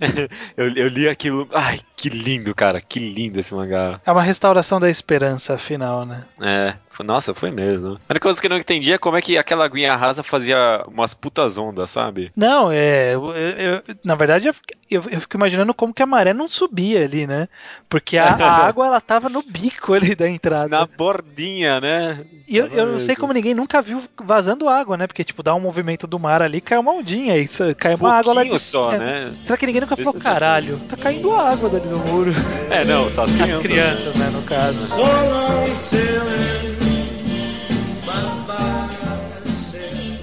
[0.57, 1.47] eu, eu li aquilo.
[1.53, 2.81] Ai, que lindo, cara.
[2.81, 3.99] Que lindo esse mangá.
[4.05, 6.23] É uma restauração da esperança final, né?
[6.41, 6.73] É.
[7.01, 7.91] Nossa, foi mesmo.
[8.09, 10.83] A única coisa que eu não entendi é como é que aquela aguinha rasa fazia
[10.85, 12.29] umas putas ondas, sabe?
[12.35, 13.15] Não, é.
[13.15, 14.55] eu- eu- na verdade, eu,
[14.91, 17.47] eu- fico imaginando como que a maré não subia ali, né?
[17.87, 18.25] Porque a, a
[18.67, 20.77] água ela tava no bico ali da entrada.
[20.77, 22.25] Na bordinha, né?
[22.45, 24.01] E eu, eu não sei como ninguém nunca viu
[24.39, 25.05] vazando água, né?
[25.05, 28.33] Porque, tipo, dá um movimento do mar ali, cai uma ondinha, isso, cai uma água
[28.33, 29.31] lá de só, né?
[29.43, 32.31] Será que ninguém nunca falou, Precisa- caralho, tá caindo água dali do muro?
[32.71, 33.55] É, não, só as crianças.
[33.55, 34.87] As crianças, né, no caso.
[34.87, 36.77] So long sailing,
[38.05, 40.19] bye-bye sailing.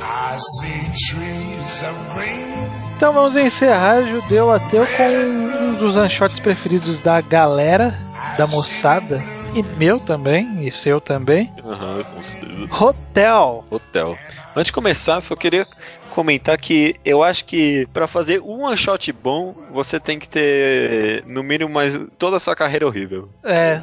[0.00, 2.83] I see trees of green.
[2.96, 7.94] Então vamos encerrar Judeu Ateu com um dos one-shots preferidos da galera,
[8.38, 9.22] da moçada,
[9.54, 12.68] e meu também, e seu também, Aham, com certeza.
[12.84, 13.64] Hotel.
[13.70, 14.18] Hotel.
[14.56, 15.62] Antes de começar, só queria
[16.10, 21.24] comentar que eu acho que pra fazer um one shot bom, você tem que ter
[21.26, 23.28] no mínimo mais toda a sua carreira horrível.
[23.42, 23.80] É,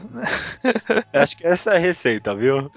[1.13, 2.71] acho que essa é a receita, viu?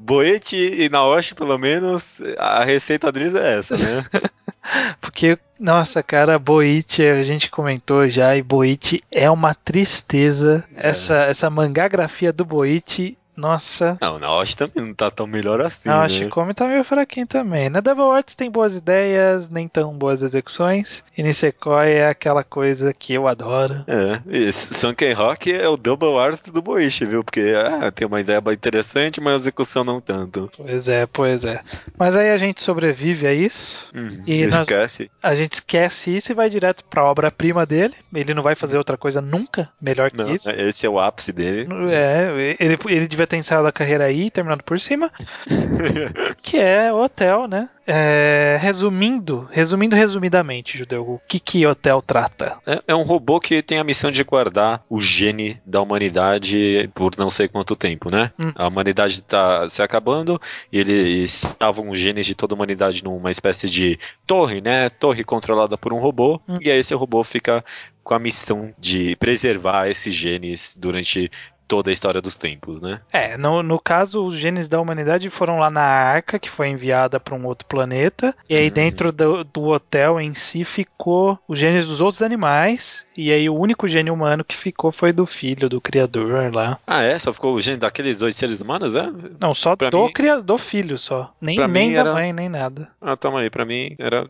[0.00, 4.04] Boete e Naoshi, pelo menos, a receita deles é essa, né?
[5.00, 10.64] porque, nossa, cara, Boit, a gente comentou já, e Boit é uma tristeza.
[10.74, 13.96] Essa, essa mangagrafia do Boit, nossa.
[14.00, 16.08] Não, Naoshi também não tá tão melhor assim, Não, a né?
[16.08, 17.68] Shikomi tá meio fraquinho também.
[17.68, 21.02] Na Devil Arts tem boas ideias, nem tão boas execuções.
[21.16, 23.84] E Nisekoi é aquela coisa que eu adoro.
[23.86, 27.22] É, e Sunken Rock é o double art do Boichi, viu?
[27.24, 30.50] Porque ah, tem uma ideia bem interessante, mas a execução não tanto.
[30.56, 31.60] Pois é, pois é.
[31.98, 33.86] Mas aí a gente sobrevive a isso.
[33.94, 35.10] Hum, E nós- esquece.
[35.22, 37.94] A gente esquece isso e vai direto pra obra-prima dele.
[38.14, 40.50] Ele não vai fazer outra coisa nunca melhor que Não, isso.
[40.50, 41.66] esse é o ápice dele.
[41.90, 45.10] É, ele, ele devia ter encerrado a carreira aí, terminado por cima.
[46.42, 47.68] que é o Hotel, né?
[47.86, 52.56] É, resumindo, resumindo resumidamente, Judeu, o que que Hotel trata?
[52.66, 57.12] É, é um robô que tem a missão de guardar o gene da humanidade por
[57.18, 58.32] não sei quanto tempo, né?
[58.38, 58.52] Hum.
[58.56, 60.40] A humanidade tá se acabando
[60.72, 64.88] e eles estavam os genes de toda a humanidade numa espécie de torre, né?
[64.88, 66.40] Torre controlada por um robô.
[66.48, 66.58] Hum.
[66.62, 67.62] E aí esse robô fica
[68.04, 71.30] com a missão de preservar esses genes durante
[71.66, 73.00] toda a história dos tempos, né?
[73.12, 77.18] É, no, no caso, os genes da humanidade foram lá na arca, que foi enviada
[77.18, 78.34] para um outro planeta.
[78.48, 78.72] E aí, Uhum.
[78.74, 83.06] dentro do, do hotel em si, ficou os genes dos outros animais.
[83.16, 86.76] E aí, o único gene humano que ficou foi do filho, do criador lá.
[86.86, 87.18] Ah, é?
[87.18, 89.08] Só ficou o gene daqueles dois seres humanos, é?
[89.40, 91.32] Não, só Pra do mim- criador, do filho só.
[91.40, 92.88] Nem, Pra nem da era- mãe, nem nada.
[93.00, 94.28] Ah, toma aí, pra mim era.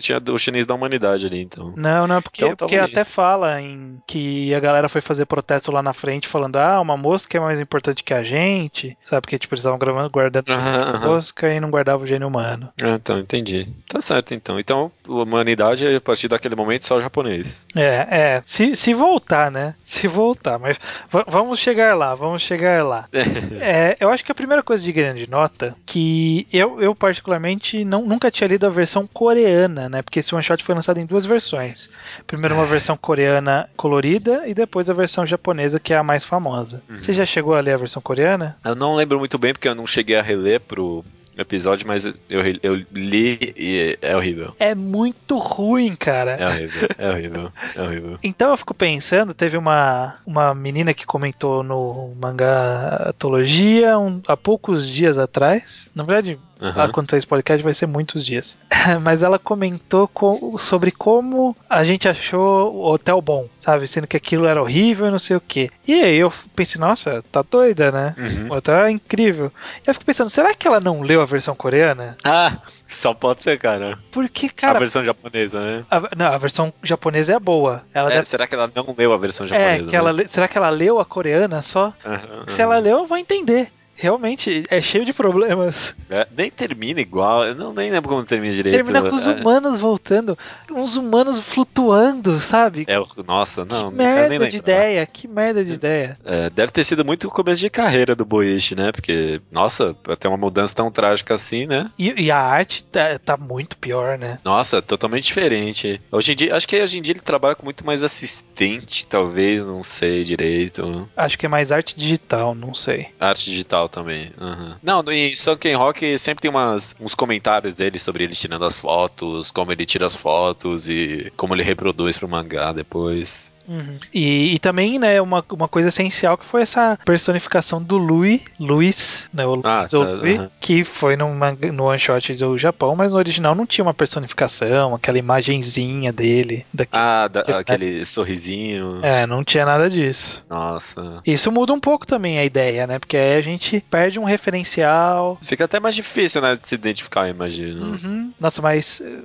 [0.00, 1.72] Tinha o chinês da humanidade ali, então.
[1.76, 2.80] Não, não, porque, Então, porque aí.
[2.90, 6.96] até fala em que a galera foi fazer protesto lá na frente falando, ah, uma
[6.96, 9.22] mosca é mais importante que a gente, sabe?
[9.22, 11.06] Porque tipo, eles estavam gravando, guardando aham.
[11.08, 12.68] mosca e não guardavam o gênio humano.
[12.82, 13.68] Ah, então, entendi.
[13.88, 14.58] Tá certo, então.
[14.58, 17.66] Então, a humanidade, a partir daquele momento, só o japonês.
[17.74, 19.74] É, é, se, se voltar, né?
[19.92, 20.78] Se voltar, mas
[21.10, 23.08] va- vamos chegar lá, vamos chegar lá.
[23.60, 28.04] É, eu acho que a primeira coisa de grande nota, que eu, eu particularmente não,
[28.04, 30.02] nunca tinha lido a versão coreana, né?
[30.02, 31.88] Porque esse one shot foi lançado em duas versões.
[32.26, 36.61] Primeiro uma versão coreana colorida e depois a versão japonesa, que é a mais famosa.
[36.88, 38.56] Você já chegou a ler a versão coreana?
[38.64, 41.04] Eu não lembro muito bem, porque eu não cheguei a reler pro
[41.36, 42.14] episódio, mas eu,
[42.62, 44.54] eu li e é horrível.
[44.58, 46.32] É muito ruim, cara.
[46.32, 48.18] É horrível, é horrível, é horrível.
[48.22, 54.36] Então eu fico pensando, teve uma, uma menina que comentou no mangá Atologia um- há
[54.36, 55.90] poucos dias atrás.
[55.94, 56.38] Na verdade,
[56.76, 58.56] Ah, quando sair esse podcast vai ser muitos dias.
[59.02, 63.86] Mas ela comentou co- sobre como a gente achou o hotel bom, sabe?
[63.88, 65.70] Sendo que aquilo era horrível e não sei o que.
[65.86, 68.14] E aí eu pensei, nossa, tá doida, né?
[68.18, 68.48] Uhum.
[68.52, 69.52] O hotel é incrível.
[69.84, 72.16] E eu fico pensando, será que ela não leu a versão coreana?
[72.24, 73.98] Ah, só pode ser, cara.
[74.10, 75.84] Porque, a cara, versão japonesa, né?
[75.90, 77.82] a, não, a versão japonesa é boa.
[77.94, 79.82] Ela É, deve será que ela não leu a versão japonesa?
[79.82, 80.22] É, que ela, né?
[80.22, 81.92] le- será que ela leu a coreana só?
[82.04, 83.72] Aham, Se ela leu, eu vou entender.
[84.02, 85.94] Realmente, é cheio de problemas.
[86.10, 88.74] É, nem termina igual, eu não nem lembro como termina direito.
[88.74, 90.36] Termina com os É- humanos voltando,
[90.72, 92.84] uns humanos flutuando, sabe?
[92.88, 96.18] É, nossa, não, que não merda de ideia, que merda de ideia.
[96.24, 98.90] É, deve ter sido muito o começo de carreira do Boichi, né?
[98.90, 101.88] Porque, nossa, pra ter uma mudança tão trágica assim, né?
[101.96, 104.40] E, e a arte tá, tá muito pior, né?
[104.44, 106.00] Nossa, totalmente diferente.
[106.10, 109.64] Hoje em dia, acho que hoje em dia ele trabalha com muito mais assistente, talvez,
[109.64, 111.08] não sei direito.
[111.16, 113.06] Acho que é mais arte digital, não sei.
[113.20, 114.32] Arte digital, também.
[114.40, 114.74] Uhum.
[114.82, 119.50] Não, em Sunken Rock sempre tem umas, uns comentários dele sobre ele tirando as fotos,
[119.50, 123.51] como ele tira as fotos e como ele reproduz pro mangá depois.
[123.68, 123.98] Uhum.
[124.12, 129.28] E, e também, né, uma, uma coisa essencial que foi essa personificação do Louis, Luiz,
[129.32, 130.50] né, o Ah, Luiz Louis, aham.
[130.60, 133.94] que foi no, manga- no one shot do Japão, mas no original não tinha uma
[133.94, 136.64] personificação, aquela imagenzinha dele.
[136.72, 139.00] Daquele, Ah, da- Que- aquele sorrisinho.
[139.02, 140.44] É, não tinha nada disso.
[140.48, 141.20] Nossa.
[141.26, 142.98] Isso muda um pouco também a ideia, né?
[142.98, 145.38] Porque aí a gente perde um referencial.
[145.42, 147.92] Fica até mais difícil, né, de se identificar, imagino.
[147.92, 148.32] Uhum.
[148.40, 149.18] Nossa, mas eh,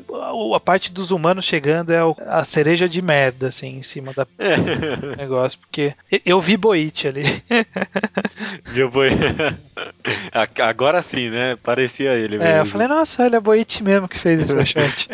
[0.56, 4.27] a, parte dos humanos chegando é a cereja de merda, assim, em cima da
[5.18, 5.60] negócio.
[5.60, 7.24] Porque eu- vi Boit ali.
[8.90, 9.10] Boi.
[10.34, 11.56] A- Agora sim, né?
[11.58, 12.44] Parecia ele mesmo.
[12.54, 15.08] É, eu falei, nossa, olha, é Boit mesmo que fez esse one-shot.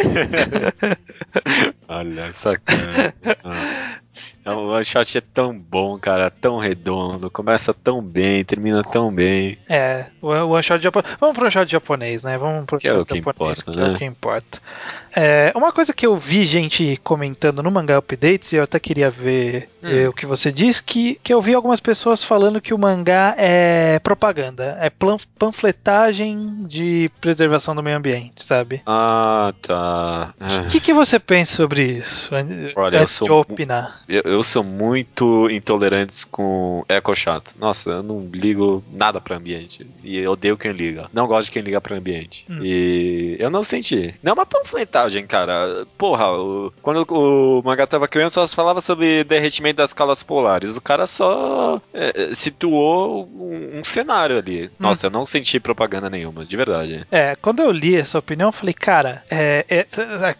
[1.87, 3.13] Olha, sacana.
[3.43, 3.99] Ah.
[4.45, 9.57] O one shot é tão bom, cara, tão redondo, começa tão bem, termina tão bem.
[9.69, 11.15] é, o o one-shot japonês.
[11.19, 12.37] Vamos pro one-shot japonês, né?
[12.37, 13.93] Vamos pro Que é o que japonês, importa, que é né?
[13.93, 14.59] o que importa.
[15.15, 19.09] É, uma coisa que eu vi gente comentando no Mangá Updates, e eu até queria
[19.09, 19.89] ver Hum.
[19.89, 23.35] eh, o que você diz, que, que eu vi algumas pessoas falando que o mangá
[23.37, 24.89] é propaganda, é
[25.37, 28.81] panfletagem de preservação do meio ambiente, sabe?
[28.85, 30.33] Ah, tá.
[30.65, 32.29] O que, que você pensa sobre isso?
[32.75, 34.01] Olha, eu Antes sou de opinar.
[34.07, 37.53] Eu, eu sou muito intolerante com eco chato.
[37.59, 39.85] Nossa, eu não ligo nada pra ambiente.
[40.03, 41.07] E eu odeio quem liga.
[41.13, 42.45] Não gosto de quem liga pra ambiente.
[42.49, 42.59] Hum.
[42.63, 44.15] E eu não senti.
[44.23, 45.85] Não é uma panfletagem, cara.
[45.97, 50.77] Porra, o- quando o mangá tava criança, só falava sobre derretimento das calas polares.
[50.77, 54.71] O cara só é, é, situou um, um cenário ali.
[54.79, 57.05] Nossa, eu não senti propaganda nenhuma, de verdade.
[57.11, 59.85] É, quando eu li essa opinião, eu falei, cara, é, é-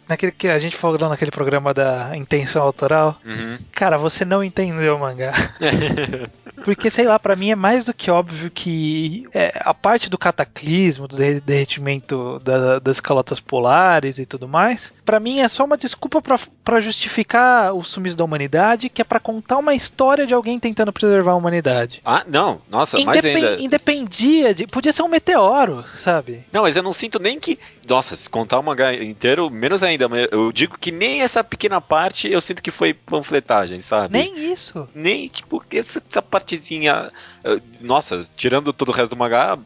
[0.08, 3.58] naquele que a gente falou naquele programa da intenção autoral, Uhum.
[3.72, 5.34] cara, você não entendeu o mangá.
[6.64, 10.18] Porque, sei lá, pra mim é mais do que óbvio que é, a parte do
[10.18, 15.66] cataclismo, do derre- derretimento da- das calotas polares e tudo mais, pra mim é só
[15.66, 20.26] uma desculpa pra- pra justificar o sumiço da humanidade, que é pra contar uma história
[20.26, 22.02] de alguém tentando preservar a humanidade.
[22.06, 22.62] ah, não.
[22.70, 23.64] Nossa, mais Indepen- ainda.
[23.64, 24.68] Independia de.
[24.68, 26.44] Podia ser um meteoro, sabe?
[26.52, 27.60] Não, mas eu não sinto nem que.
[27.88, 30.08] Nossa, se contar o mangá inteiro, menos ainda.
[30.32, 34.14] Eu digo que nem essa pequena parte eu sinto que foi panfletagem, sabe?
[34.18, 34.88] Nem isso.
[34.96, 37.12] Nem, tipo, que essa, essa partezinha.
[37.44, 39.58] eh, Nossa, tirando todo o resto do mangá,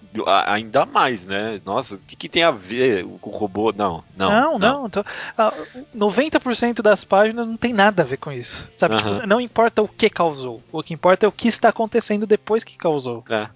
[0.45, 1.59] ainda mais, né?
[1.65, 3.73] Nossa, o que, que tem a ver com o robô?
[3.75, 4.29] Não, não.
[4.31, 4.89] Não, não.
[4.89, 5.03] tô-
[5.37, 5.53] ah,
[5.95, 8.67] 90% das páginas não tem nada a ver com isso.
[8.77, 8.95] Sabe?
[8.97, 10.61] Tipo, não importa o que causou.
[10.71, 13.23] O que importa é o que está acontecendo depois que causou.
[13.29, 13.47] É.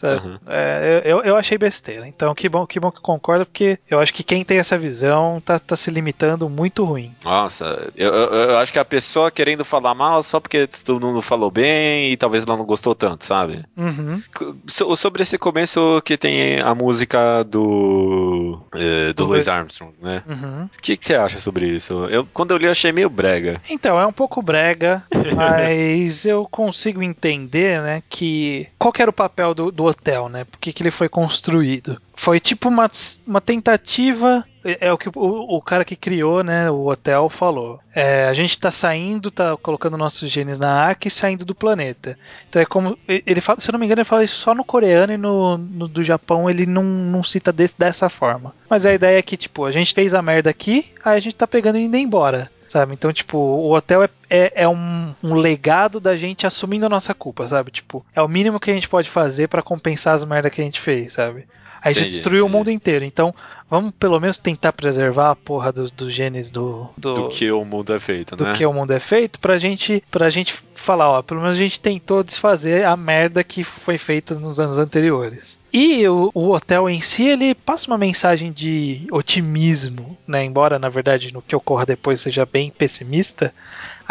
[0.48, 2.08] É, eu, eu achei besteira.
[2.08, 5.42] Então, que bom, que bom que concorda, porque eu acho que quem tem essa visão
[5.44, 7.14] tá, tá se limitando muito ruim.
[7.24, 11.22] Nossa, eu, eu- eu acho que a pessoa querendo falar mal só porque todo mundo
[11.22, 13.64] falou bem e talvez ela não gostou tanto, sabe?
[13.78, 14.22] Uhum.
[14.68, 18.62] So- sobre esse começo que tem a música do.
[18.76, 20.24] eh, do Do Louis Armstrong, né?
[20.28, 20.66] Uhum.
[20.66, 22.06] O que, que você acha sobre isso?
[22.06, 23.62] Eu, quando eu li, eu achei meio brega.
[23.70, 25.04] Então, é um pouco brega,
[25.36, 30.44] mas eu consigo entender, né, que qual que era o papel do, do hotel, né?
[30.46, 32.02] Por que, que ele foi construído?
[32.16, 32.90] Foi tipo uma,
[33.26, 35.12] uma tentativa, é é o que o,
[35.58, 37.80] o cara que criou, né, o hotel falou.
[37.94, 42.18] É, a gente tá saindo, tá colocando nossos genes na arca e saindo do planeta.
[42.50, 44.64] Então é como, ele fala, se eu não me engano, ele fala isso só no
[44.64, 48.54] coreano e no, no do Japão ele não, não cita desse- dessa forma.
[48.70, 51.36] Mas a ideia é que, tipo, a gente fez a merda aqui, aí a gente
[51.36, 52.94] tá pegando e indo embora sabe?
[52.94, 57.14] Então, tipo, o hotel é, é, é um, um legado da gente assumindo a nossa
[57.14, 57.70] culpa, sabe?
[57.70, 60.64] Tipo, é o mínimo que a gente pode fazer pra compensar as merdas que a
[60.64, 61.46] gente fez, sabe?
[61.82, 63.36] A gente destruiu o mundo inteiro, então
[63.72, 67.64] vamos pelo menos tentar preservar a porra dos dos genes do, do, Do que o
[67.64, 68.54] mundo é feito, do né?
[68.54, 71.80] que o mundo é feito pra gente, pra gente falar, ó, pelo menos a gente
[71.80, 75.58] tentou desfazer a merda que foi feita nos anos anteriores.
[75.74, 80.44] E o, o hotel em si, ele passa uma mensagem de otimismo, né?
[80.44, 83.54] Embora, na verdade, no que ocorra depois seja bem pessimista.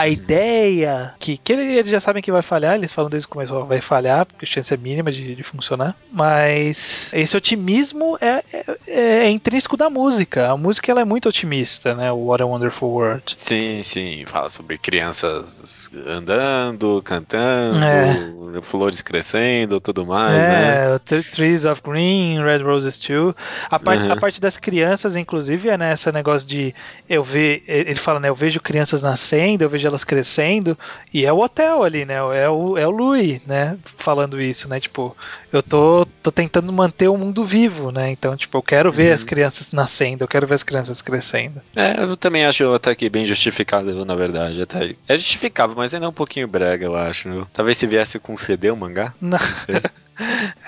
[0.00, 3.30] A ideia que, que ele- eles já sabem que vai falhar, eles falam desde o
[3.30, 5.94] começo, vai falhar, porque a chance é mínima de, de funcionar.
[6.12, 8.64] Mas esse otimismo é, é,
[9.26, 10.50] é intrínseco da música.
[10.50, 12.10] A música ela é muito otimista, né?
[12.12, 13.34] O What a Wonderful World.
[13.36, 14.24] Sim, sim.
[14.26, 20.94] Fala sobre crianças andando, cantando, flores crescendo, tudo mais, né?
[20.94, 23.34] É, T- Trees of Green, Red Roses Too.
[23.70, 24.12] A parte, Uhum.
[24.12, 26.74] a parte das crianças, inclusive, é nessa negócio de
[27.08, 27.62] eu ver.
[27.66, 28.28] Ele fala, né?
[28.28, 30.76] Eu vejo crianças nascendo, eu vejo elas crescendo,
[31.12, 32.14] e é o hotel ali, né?
[32.14, 33.76] É o, é o Louis, né?
[33.98, 34.81] Falando isso, né?
[34.81, 35.16] Tipo,
[35.53, 38.11] eu tô, tô tentando manter o mundo vivo, né?
[38.11, 39.14] Então, tipo, eu quero ver Uhum.
[39.14, 41.61] as crianças nascendo, eu quero ver as crianças crescendo.
[41.76, 44.62] É, eu também acho até que bem justificado, na verdade.
[44.62, 44.94] Até...
[45.09, 47.46] É justificável, mas ainda é um pouquinho brega, eu acho.
[47.53, 49.31] Talvez se viesse com CD o mangá, Não.
[49.31, 49.81] não sei.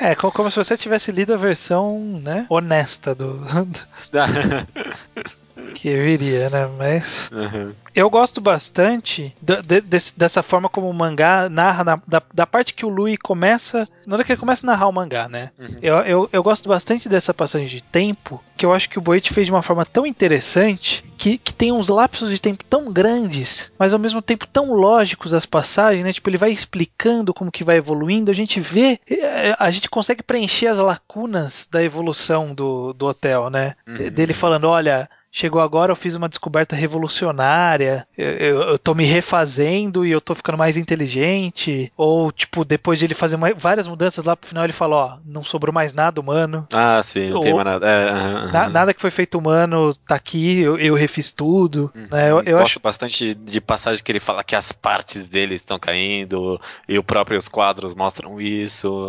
[0.01, 3.41] É, co- como, se você tivesse lido a versão, né, honesta do,
[5.75, 6.67] que eu iria, né?
[6.79, 7.73] Mas Uhum.
[7.95, 12.85] eu gosto bastante de- dessa forma como o mangá narra, na- da, da parte que
[12.87, 13.89] o Lui começa.
[14.07, 15.51] Na hora que ele começa a narrar o mangá, né?
[15.59, 15.67] Uhum.
[15.81, 19.33] Eu, eu, eu gosto bastante dessa passagem de tempo, que eu acho que o Boichi
[19.33, 23.73] fez de uma forma tão interessante, que, que tem uns lapsos de tempo tão grandes,
[23.79, 26.13] mas ao mesmo tempo tão lógicos as passagens, né?
[26.13, 30.23] Tipo, ele vai explicando como que vai evoluindo, a gente vê, eh, a gente consegue
[30.23, 33.75] preencher as lacunas da evolução do, do hotel, né?
[33.87, 34.11] Uhum.
[34.11, 35.09] Dele falando, olha.
[35.35, 40.21] Chegou agora, eu fiz uma descoberta revolucionária, eu, eu, eu tô me refazendo e eu
[40.21, 41.91] tô ficando mais inteligente.
[41.97, 45.17] Ou, tipo, depois de ele fazer uma- várias mudanças lá pro final, ele fala: Ó,
[45.25, 46.67] não sobrou mais nada humano.
[46.73, 47.87] Ah, sim, não tem mais nada.
[47.89, 51.91] É, aham, Na- nada que foi feito humano tá aqui, eu, eu refiz tudo.
[51.95, 52.07] Uhum.
[52.11, 52.31] né?
[52.31, 52.81] Eu, eu Gosto acho.
[52.81, 57.49] bastante de passagem que ele fala que as partes dele estão caindo e os próprios
[57.49, 59.09] quadros mostram isso.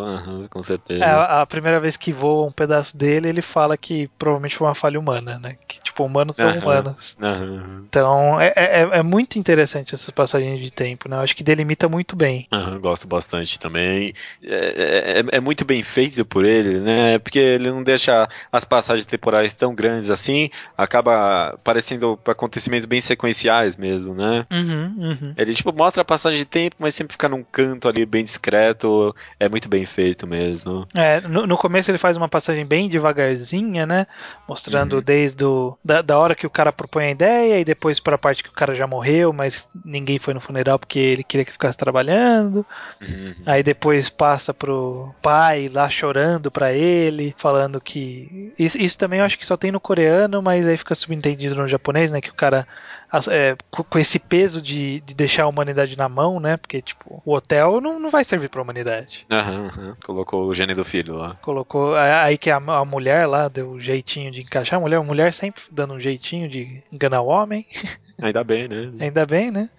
[0.49, 1.03] Com certeza.
[1.03, 4.67] é, a, a primeira vez que voa um pedaço dele, ele fala que provavelmente foi
[4.67, 5.57] uma falha humana, né?
[5.67, 6.59] Que, tipo, humanos são Aham.
[6.59, 7.15] humanos.
[7.21, 11.15] Aham, Então, é, é, é muito interessante essas passagens de tempo, né?
[11.17, 12.47] Eu acho que delimita muito bem.
[12.51, 14.13] aham, gosto bastante também.
[14.43, 17.17] É, é- é muito bem feito por ele, né?
[17.19, 23.75] Porque ele não deixa as passagens temporais tão grandes assim, acaba parecendo acontecimentos bem sequenciais
[23.77, 24.45] mesmo, né?
[24.51, 25.33] Uhum, uhum.
[25.37, 29.15] Ele tipo mostra a passagem de tempo, mas sempre fica num canto ali bem discreto.
[29.39, 30.87] É muito bem feito mesmo.
[30.95, 34.05] É, no, no começo ele faz uma passagem bem devagarzinha, né?
[34.47, 35.01] Mostrando Uhum.
[35.01, 38.43] desde o, da, da hora que o cara propõe a ideia e depois pra parte
[38.43, 41.77] que o cara já morreu, mas ninguém foi no funeral porque ele queria que ficasse
[41.77, 42.65] trabalhando.
[43.01, 43.35] Uhum.
[43.45, 48.53] Aí depois passa pro pai lá chorando pra ele, falando que.
[48.57, 51.67] Isso, isso também eu acho que só tem no coreano, mas aí fica subentendido no
[51.67, 52.21] japonês, né?
[52.21, 52.67] Que o cara.
[53.29, 56.57] É, co- com esse peso de, de deixar a humanidade na mão, né?
[56.57, 59.25] Porque, tipo, o hotel não, não vai servir pra humanidade.
[59.29, 59.97] Aham, aham.
[60.03, 61.35] Colocou o gene do filho lá.
[61.41, 61.95] Colocou.
[61.95, 64.77] Aí que a, a mulher lá deu um jeitinho de encaixar.
[64.77, 67.65] A mulher, a mulher sempre dando um jeitinho de enganar o homem.
[68.21, 68.91] Ainda bem, né?
[68.99, 69.69] Ainda bem, né?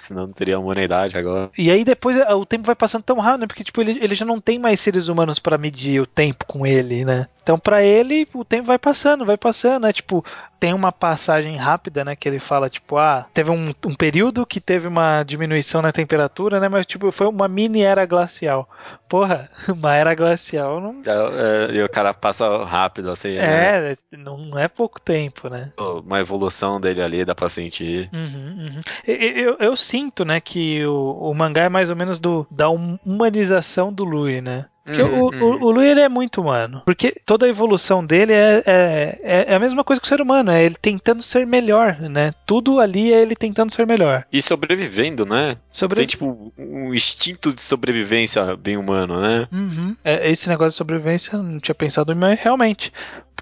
[0.00, 1.50] Senão não teria humanidade agora.
[1.56, 3.46] E aí depois eh, o tempo vai passando tão rápido, né?
[3.46, 6.66] Porque tipo, ele, ele já não tem mais seres humanos pra medir o tempo com
[6.66, 7.28] ele, né?
[7.42, 9.92] Então pra ele o tempo vai passando, vai passando, né?
[9.92, 10.24] Tipo,
[10.58, 12.16] tem uma passagem rápida, né?
[12.16, 16.58] Que ele fala, tipo, ah, teve um, um período que teve uma diminuição na temperatura,
[16.58, 16.68] né?
[16.68, 18.68] Mas tipo, foi uma mini era glacial.
[19.08, 21.02] Porra, uma era glacial não.
[21.06, 23.36] É, é, e o cara passa rápido, assim.
[23.36, 23.92] né?
[23.92, 25.72] É, não é pouco tempo, né?
[25.78, 27.79] Uma evolução dele ali, dá pra sentir.
[28.12, 28.80] Uhum, uhum.
[29.06, 32.68] Eu, eu, eu sinto, né, que o, o mangá é mais ou menos do, da
[32.70, 34.66] hum- humanização do Lui, né?
[34.82, 35.62] Porque Uhum, o, uhum.
[35.62, 36.82] o, o Lui ele é muito humano.
[36.84, 40.20] Porque toda a evolução dele é, é, é- é a mesma coisa que o ser
[40.20, 42.32] humano, é ele tentando ser melhor, né?
[42.46, 44.24] Tudo ali é ele tentando ser melhor.
[44.32, 45.58] E sobrevivendo, né?
[45.70, 45.98] Sobre...
[45.98, 49.46] Tem tipo um instinto de sobrevivência bem humano, né?
[49.52, 49.96] Uhum.
[50.02, 52.92] É, esse negócio de sobrevivência eu não tinha pensado, mas realmente.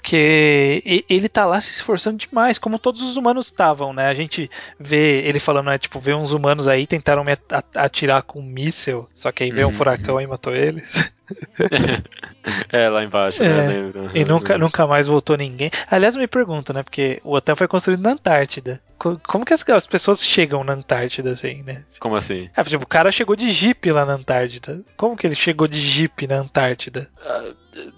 [0.00, 4.06] Porque ele tá lá se esforçando demais, como todos os humanos estavam, né?
[4.08, 5.78] A gente vê ele falando, né?
[5.78, 9.50] Tipo, vê uns humanos aí tentaram me at- atirar com um míssel, só que aí
[9.52, 10.92] veio um Uhum, furacão e matou eles.
[12.72, 13.62] É, lá embaixo, É, né?
[13.62, 14.10] Lembro.
[14.14, 15.70] E nunca, nunca mais voltou ninguém.
[15.90, 16.82] Aliás, me pergunto, né?
[16.82, 18.80] Porque o hotel foi construído na Antártida.
[18.98, 21.84] Co- Como que as, as pessoas chegam na Antártida assim, né?
[22.00, 22.48] Como assim?
[22.56, 24.80] É, tipo, o cara chegou de jipe lá na Antártida.
[24.96, 27.08] Como que ele chegou de jipe na Antártida?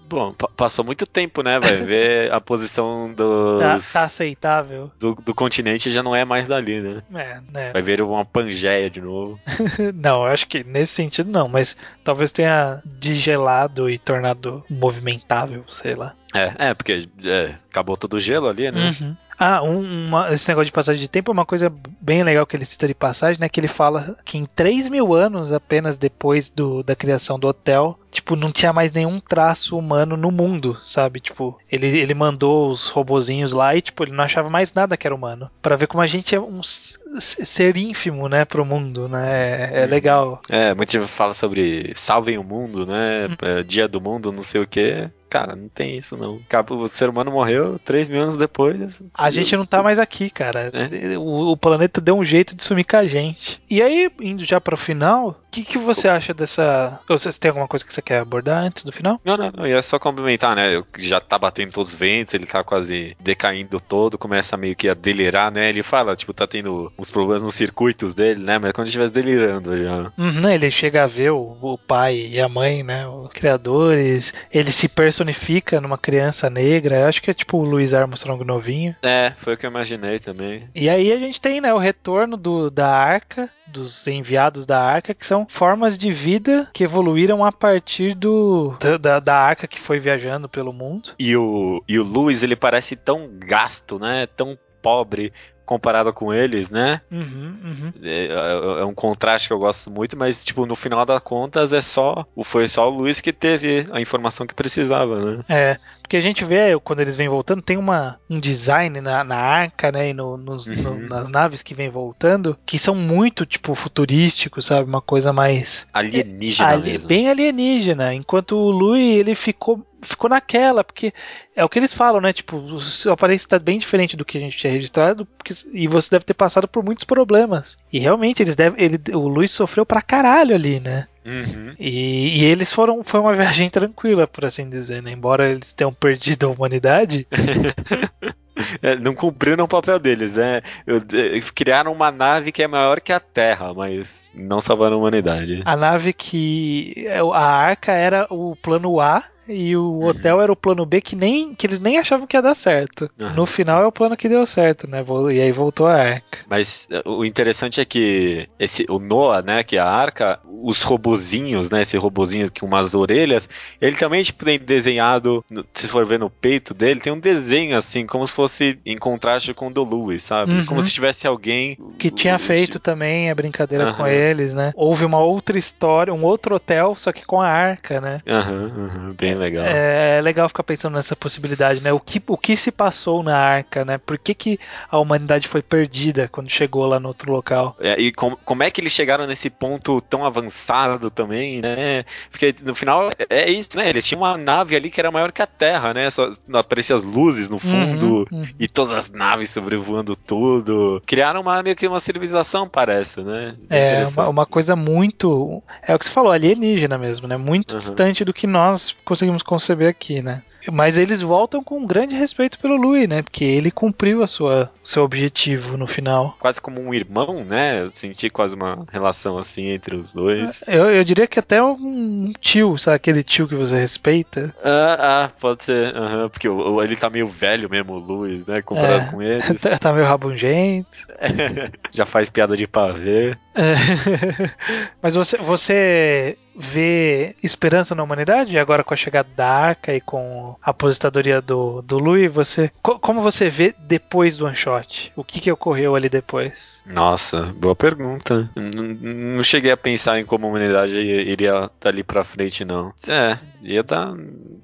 [0.07, 1.59] Bom, pa- passou muito tempo, né?
[1.59, 4.91] Vai ver a posição Tá, dos, tá aceitável?
[4.99, 7.01] do, do continente já não é mais dali, né?
[7.15, 7.71] É, né?
[7.73, 9.39] Vai ver uma Pangeia de novo.
[9.95, 15.95] Não, eu acho que nesse sentido não, mas talvez tenha digelado e tornado movimentável, sei
[15.95, 16.13] lá.
[16.33, 18.95] É, é porque é, acabou todo o gelo ali, né?
[18.99, 19.15] Uhum.
[19.43, 21.67] Ah, um- uma- esse negócio de passagem de tempo é uma coisa
[21.99, 23.49] bem legal que ele cita de passagem, né?
[23.49, 27.97] Que ele fala que em 3 mil anos apenas depois do, da criação do hotel,
[28.11, 31.19] tipo, não tinha mais nenhum traço humano no mundo, sabe?
[31.19, 35.07] Tipo, ele, ele mandou os robozinhos lá e, tipo, ele não achava mais nada que
[35.07, 35.49] era humano.
[35.61, 39.71] Pra ver como a gente é um ser ínfimo, né, pro mundo, né?
[39.71, 40.41] É, é legal.
[40.49, 43.29] É, muita gente fala sobre salvem o mundo, né?
[43.41, 45.09] É, dia do mundo, não sei o quê.
[45.29, 46.41] Cara, não tem isso não.
[46.71, 49.01] O ser humano morreu 3 mil anos depois.
[49.13, 50.69] A gente não tá mais aqui, cara.
[51.17, 53.61] O, o planeta deu um jeito de sumir com a gente.
[53.69, 56.99] E aí, indo já final, o que, que você acha dessa.
[57.07, 59.19] Ou Você tem alguma coisa que você quer abordar antes do final?
[59.23, 60.81] Não, não, não, ia só complementar, né?
[60.97, 64.93] Já tá batendo todos os ventos, ele tá quase decaindo todo, começa meio que a
[64.93, 65.69] delirar, né?
[65.69, 68.57] Ele fala, tipo, tá tendo uns problemas nos circuitos dele, né?
[68.57, 70.11] Mas quando ele estivesse delirando já.
[70.17, 73.07] Uhum, ele chega a ver o, o pai e a mãe, né?
[73.07, 74.33] Os criadores.
[74.51, 76.99] Ele se personifica numa criança negra.
[76.99, 78.95] Eu acho que é tipo o Louis Armstrong novinho.
[79.03, 80.69] É, foi o que eu imaginei também.
[80.73, 85.13] E aí a gente tem, né, o retorno do, da arca, dos enviados da arca,
[85.13, 89.99] que são formas de vida que evoluíram a partir do da- da, arca que foi
[89.99, 91.11] viajando pelo mundo.
[91.19, 94.27] E o, e o Lewis, ele parece tão gasto, né?
[94.27, 95.31] Tão pobre
[95.65, 97.01] comparado com eles, né?
[97.11, 97.93] Uhum, uhum.
[98.03, 101.71] É, é- é um contraste que eu gosto muito, mas, tipo, no final das contas,
[101.73, 102.25] é só.
[102.35, 105.43] o- Foi só o Luiz que teve a informação que precisava, né?
[105.47, 109.37] É, porque a gente vê quando eles vêm voltando, tem uma, um design na, na
[109.37, 111.07] arca, né, e no- nos- no- Uhum.
[111.07, 114.89] nas naves que vêm voltando, que são muito, tipo, futurísticos, sabe?
[114.89, 117.07] Uma coisa mais Alienígena ali- mesmo.
[117.07, 118.13] bem alienígena.
[118.13, 121.13] Enquanto o Louis, ele ficou, ficou naquela, porque
[121.55, 122.33] é o que eles falam, né?
[122.33, 125.87] Tipo, o seu aparência está bem diferente do que a gente tinha registrado, porque, e
[125.87, 127.77] você deve ter passado por muitos problemas.
[127.91, 131.07] E realmente, eles devem, ele, o Louis sofreu pra caralho ali, né?
[131.25, 131.75] Uhum.
[131.79, 133.03] E, e eles foram.
[133.03, 135.11] Foi uma viagem tranquila, por assim dizer, né?
[135.11, 137.27] Embora eles tenham perdido a humanidade.
[138.81, 140.61] É, não cumpriram o papel deles, né?
[140.85, 144.99] Eu- eh, criaram uma nave que é maior que a Terra, mas não salvaram a
[144.99, 145.61] humanidade.
[145.65, 147.07] A nave que.
[147.33, 151.53] A arca era o plano A e o hotel era o plano B que nem
[151.55, 153.09] que eles nem achavam que ia dar certo.
[153.19, 153.33] Uhum.
[153.33, 155.03] No final é o plano que deu certo, né?
[155.33, 156.39] E aí voltou a arca.
[156.49, 160.81] Mas eh, o interessante é que esse, o Noah, né, que é a arca, os
[160.81, 163.47] robozinhos, né, esse robozinho com umas orelhas,
[163.79, 168.05] ele também, tipo, tem desenhado, se for ver no peito dele, tem um desenho, assim,
[168.05, 170.53] como se fosse em contraste com o do Louis, sabe?
[170.53, 170.65] Uhum.
[170.65, 171.77] Como se tivesse alguém...
[171.97, 174.71] Que tinha o- feito também a brincadeira com eles, né?
[174.75, 178.19] Houve uma outra história, um outro hotel, só que com a arca, né?
[178.27, 179.65] Aham, aham, bem legal.
[179.65, 181.91] É legal ficar pensando nessa possibilidade, né?
[181.93, 183.97] O que, o que se passou na arca, né?
[183.97, 184.59] Por que, que
[184.89, 187.75] a humanidade foi perdida quando chegou lá no outro local?
[187.79, 192.03] É, e com- como é que eles chegaram nesse ponto tão avançado também, né?
[192.29, 193.89] Porque no final é é isso, né?
[193.89, 196.09] Eles tinham uma nave ali que era maior que a Terra, né?
[196.09, 198.45] Só apareciam as luzes no fundo Uhum, uhum.
[198.59, 201.01] e todas as naves sobrevoando tudo.
[201.05, 203.55] Criaram uma, meio que uma civilização, parece, né?
[203.69, 205.61] É, uma, uma coisa muito.
[205.81, 207.37] É o que você falou, alienígena mesmo, né?
[207.37, 207.79] Muito Uhum.
[207.79, 210.41] distante do que nós conseguimos conceber aqui, né?
[210.71, 213.23] Mas eles voltam com um grande respeito pelo Louis, né?
[213.23, 216.37] Porque ele cumpriu a sua seu objetivo no final.
[216.39, 217.81] Quase como um irmão, né?
[217.81, 220.63] Eu senti quase uma relação assim entre os dois.
[220.67, 222.97] Eu, eu diria que até um tio, sabe?
[222.97, 224.53] Aquele tio que você respeita.
[224.63, 225.95] Ah, ah, pode ser.
[225.95, 228.61] aham, porque ele tá meio velho mesmo, o Luiz, né?
[228.61, 229.09] Comparado É.
[229.09, 229.59] com eles.
[229.61, 230.87] tá, tá meio rabugento.
[231.91, 233.37] Já faz piada de pavê.
[233.53, 233.73] É.
[235.01, 240.55] Mas você, você vê esperança na humanidade agora com a chegada da arca e com
[240.61, 242.31] a aposentadoria do, do Louis?
[242.31, 245.11] Você, co- como você vê depois do one shot?
[245.15, 246.81] O que, que ocorreu ali depois?
[246.85, 248.49] Nossa, boa pergunta.
[248.55, 252.93] N- Não cheguei a pensar em como a humanidade iria dali pra frente, não.
[253.07, 254.13] É, ia dar.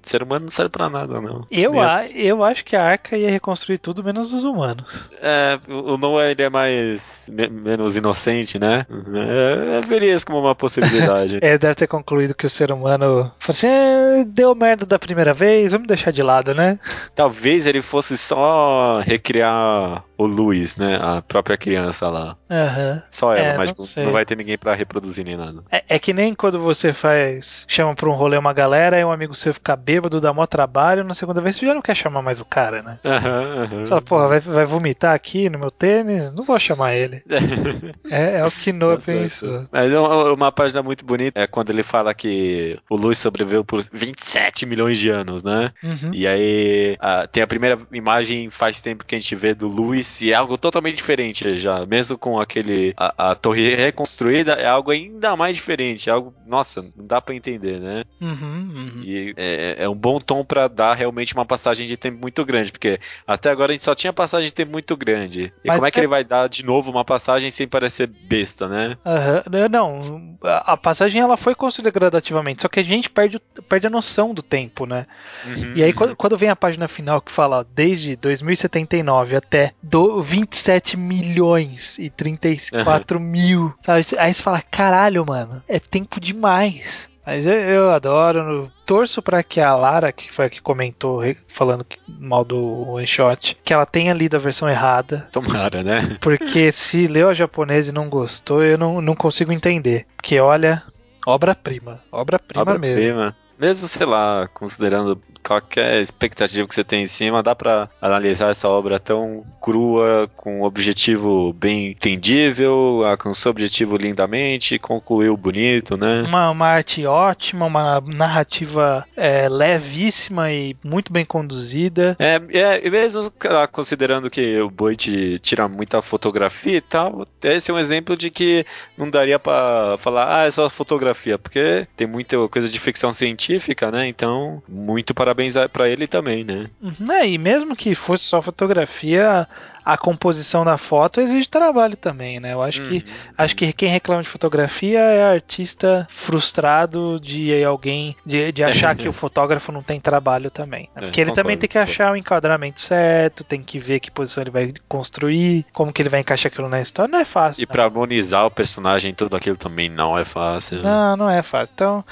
[0.03, 1.45] Ser humano não serve pra nada, não.
[1.51, 5.09] Eu, Ia- a, eu acho que a arca ia reconstruir tudo menos os humanos.
[5.21, 7.16] É, o o Noah ele é mais.
[7.27, 8.85] Me- menos inocente, né?
[9.13, 11.39] É, eu veria isso como uma possibilidade.
[11.41, 15.71] Ele deve ter concluído que o ser humano assim: "É, deu merda da primeira vez,
[15.71, 16.79] vamos deixar de lado, né?
[17.15, 20.97] Talvez ele fosse só recriar o Luiz, né?
[21.01, 22.37] A própria criança lá.
[22.49, 23.03] Aham.
[23.11, 25.63] Só ela, É, mas não não vai ter ninguém pra reproduzir nem nada.
[25.71, 27.65] É, é que nem quando você faz.
[27.67, 31.03] chama pra um rolê uma galera e um amigo seu fica bêbado, dá mó trabalho,
[31.03, 32.99] na segunda vez você já não quer chamar mais o cara, né?
[33.03, 33.83] Aham, aham.
[33.83, 36.31] Você fala, porra, vai, vai vomitar aqui no meu tênis?
[36.31, 37.23] Não vou chamar ele.
[38.09, 39.31] É, é o que Noah certo.
[39.39, 39.67] pensou.
[39.71, 43.65] Mas é uma, uma página muito bonita é quando ele fala que o Luiz sobreviveu
[43.65, 45.73] por 27 milhões de anos, né?
[45.83, 46.11] Uhum.
[46.11, 50.06] E aí ah, tem a primeira imagem faz tempo que a gente vê do Luiz
[50.21, 51.85] e é algo totalmente diferente já.
[51.85, 56.09] Mesmo com aquele a, a torre reconstruída, é algo ainda mais diferente.
[56.09, 58.03] É algo, nossa, não dá pra entender, né?
[58.21, 59.01] Uhum, uhum.
[59.03, 62.71] E é, é um bom tom pra dar realmente uma passagem de tempo muito grande,
[62.71, 65.51] porque até agora a gente só tinha passagem de tempo muito grande.
[65.63, 68.07] E Mas como é que é- ele vai dar de novo uma passagem sem parecer
[68.07, 68.97] besta, né?
[69.05, 69.43] Aham.
[69.69, 74.33] Não, a passagem ela foi construída gradativamente, só que a gente perde, perde a noção
[74.33, 75.05] do tempo, né?
[75.45, 75.95] Uhum, E aí, uhum.
[75.95, 82.07] quando, quando vem a página final que fala desde 2079 até do 27 milhões e
[82.11, 84.05] 34 mil, sabe?
[84.19, 87.09] Aí você fala, caralho, mano, é tempo demais.
[87.25, 91.85] Mas eu, eu adoro, torço pra que a Lara, que foi a que comentou falando
[92.07, 95.27] mal do One Shot, que ela tenha lido a versão errada.
[95.31, 96.17] Tomara, né?
[96.21, 100.05] Porque se leu a japonesa e não gostou, eu não, não consigo entender.
[100.15, 100.83] Porque olha,
[101.25, 101.99] obra-prima.
[102.11, 103.01] Obra-prima mesmo.
[103.01, 103.35] Obra-prima.
[103.59, 108.67] Mesmo, sei lá, considerando qualquer expectativa que você tem em cima, dá pra analisar essa
[108.67, 116.23] obra tão crua, com um objetivo bem entendível, alcançou o objetivo lindamente, concluiu bonito, né?
[116.23, 122.15] Uma, uma arte ótima, uma narrativa é, levíssima e muito bem conduzida.
[122.19, 123.31] É, é, e mesmo
[123.71, 128.65] considerando que o Boit tira muita fotografia e tal, esse é um exemplo de que
[128.97, 133.46] não daria pra falar, ah, é só fotografia, porque tem muita coisa de ficção científica,
[133.91, 134.07] né?
[134.07, 136.67] Então, muito parabéns a- pra ele também, né?
[136.81, 139.47] Uhum, é, e mesmo que fosse só fotografia,
[139.85, 142.53] a composição da foto exige trabalho também, né?
[142.53, 143.01] Eu acho que Uhum.
[143.37, 149.07] acho que quem reclama de fotografia é artista frustrado de alguém de, de achar que
[149.07, 150.89] o fotógrafo não tem trabalho também.
[150.95, 154.11] É, Porque ele concordo, também tem que achar o enquadramento certo, tem que ver que
[154.11, 157.09] posição ele vai construir, como que ele vai encaixar aquilo na história.
[157.11, 157.63] Não é fácil.
[157.63, 160.81] E pra harmonizar o personagem, tudo aquilo também não é fácil.
[160.83, 161.71] Não, não é fácil.
[161.73, 162.05] Então,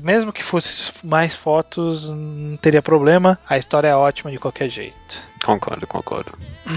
[0.00, 3.38] mesmo que fosse mais fotos, não teria problema.
[3.48, 5.32] A história é ótima de qualquer jeito.
[5.44, 6.32] Concordo, concordo.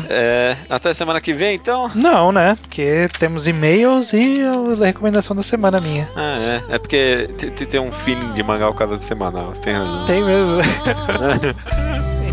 [0.10, 1.92] É, até semana que vem, então?
[1.94, 2.58] Não, né?
[2.60, 6.10] Porque temos e-mails e a recomendação da semana minha.
[6.16, 6.76] Ah, é.
[6.76, 10.06] É porque te- te- tem um feeling de mangá ao cada semanal, você tem razão.
[10.08, 10.60] Tem mesmo.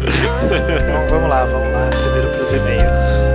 [0.02, 1.90] então vamos lá, vamos lá.
[2.02, 3.31] Primeiro pros e-mails.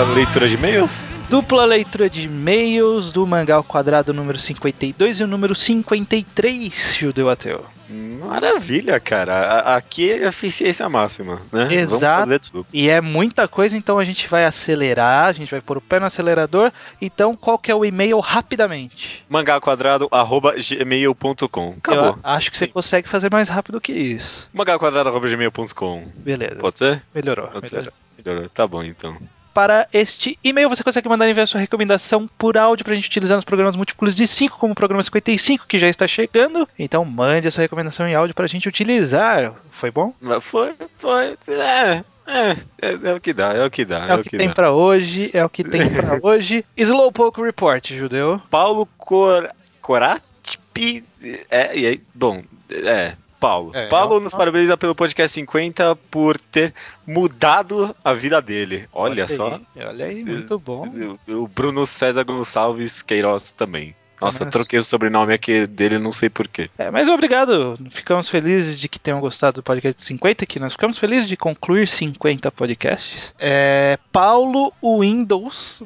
[0.00, 1.08] Dupla leitura de e-mails?
[1.28, 7.28] Dupla leitura de e-mails do Mangá ao Quadrado número 52 e o número 53, Judeu
[7.28, 7.66] Ateu.
[7.90, 9.76] Maravilha, cara.
[9.76, 11.74] Aqui é eficiência máxima, né?
[11.74, 12.66] Exato.
[12.72, 16.00] E é muita coisa, então a gente vai acelerar, a gente vai pôr o pé
[16.00, 16.72] no acelerador.
[16.98, 19.22] Então, qual que é o e-mail rapidamente?
[19.28, 21.74] Mangaquadrado, arroba gmail.com.
[21.76, 22.06] Acabou.
[22.06, 24.48] Eu acho que você consegue fazer mais rápido que isso.
[24.54, 26.06] Mangaquadrado, arroba gmail.com.
[26.16, 26.56] Beleza.
[26.56, 27.02] Pode ser?
[27.14, 27.48] Melhorou.
[27.48, 27.92] Pode melhorou.
[27.92, 28.24] ser.
[28.24, 28.48] Melhorou.
[28.48, 29.18] Tá bom, então.
[29.52, 33.36] Para este e-mail, você consegue mandar enviar sua recomendação por áudio para a gente utilizar
[33.36, 36.68] nos programas múltiplos de 5, como o programa 55, que já está chegando.
[36.78, 39.52] Então, mande a sua recomendação em áudio para a gente utilizar.
[39.72, 40.14] Foi bom?
[40.40, 41.36] Foi, foi.
[41.48, 44.06] É, é, é, é o que dá, é o que dá.
[44.06, 44.54] É, o que, tem dá.
[44.54, 46.64] para hoje, é o que tem para hoje.
[46.76, 48.40] Slowpoke Report, Judeu.
[48.48, 49.50] Paulo Cor...
[49.80, 51.04] Coratpi.
[51.50, 53.14] É, e aí, bom, é.
[53.40, 53.72] Paulo.
[53.74, 56.74] É, Paulo nos parabeniza pelo podcast 50 por ter
[57.06, 58.86] mudado a vida dele.
[58.92, 59.58] Olha, só.
[59.74, 61.16] Aí, olha aí, muito bom.
[61.26, 63.96] O Bruno César Gonçalves Queiroz também.
[64.20, 64.50] Nossa, Nossa.
[64.50, 66.68] troquei o sobrenome aqui dele, não sei porquê.
[66.76, 67.78] É, mas obrigado.
[67.90, 71.88] Ficamos felizes de que tenham gostado do podcast 50, que nós ficamos felizes de concluir
[71.88, 73.34] 50 podcasts.
[73.38, 75.82] É, Paulo Windows.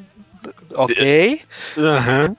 [0.73, 1.41] Ok,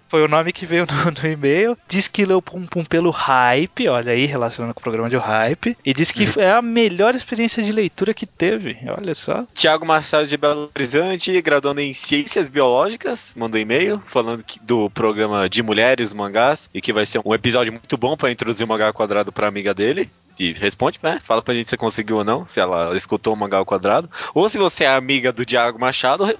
[0.09, 1.77] foi o nome que veio no, no e-mail.
[1.89, 5.77] Diz que leu Pum Pum pelo hype, olha aí, relacionando com o programa de hype.
[5.85, 9.45] E diz que é a melhor experiência de leitura que teve, olha só.
[9.55, 15.49] Tiago Machado de Belo Horizonte, graduando em Ciências Biológicas, mandou e-mail falando que- do programa
[15.49, 18.93] de mulheres mangás e que vai ser um episódio muito bom pra introduzir o mangá
[18.93, 20.11] quadrado pra amiga dele.
[20.39, 21.19] E responde, né?
[21.25, 24.11] Fala pra gente se você conseguiu ou não, se ela escutou o mangá ao quadrado.
[24.35, 26.37] Ou se você é amiga do Tiago Machado,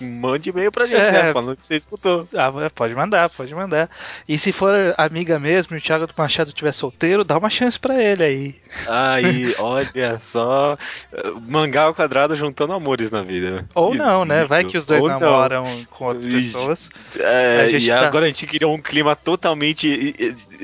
[0.00, 1.12] mande e-mail pra gente, É.
[1.12, 1.32] né?
[1.32, 2.28] Falando que você escutou.
[2.36, 3.88] Ah, pode mandar, pode mandar.
[4.28, 8.02] E se for amiga mesmo e o Thiago Machado estiver solteiro, dá uma chance pra
[8.02, 8.54] ele aí.
[8.88, 10.76] Aí, olha só.
[11.48, 13.66] Mangá ao quadrado juntando amores na vida.
[13.74, 14.44] Ou não, né?
[14.44, 15.18] Vai que os dois Ou não.
[15.20, 16.90] namoram com outras pessoas.
[17.18, 20.14] É, A gente e tá- agora a gente criou um clima totalmente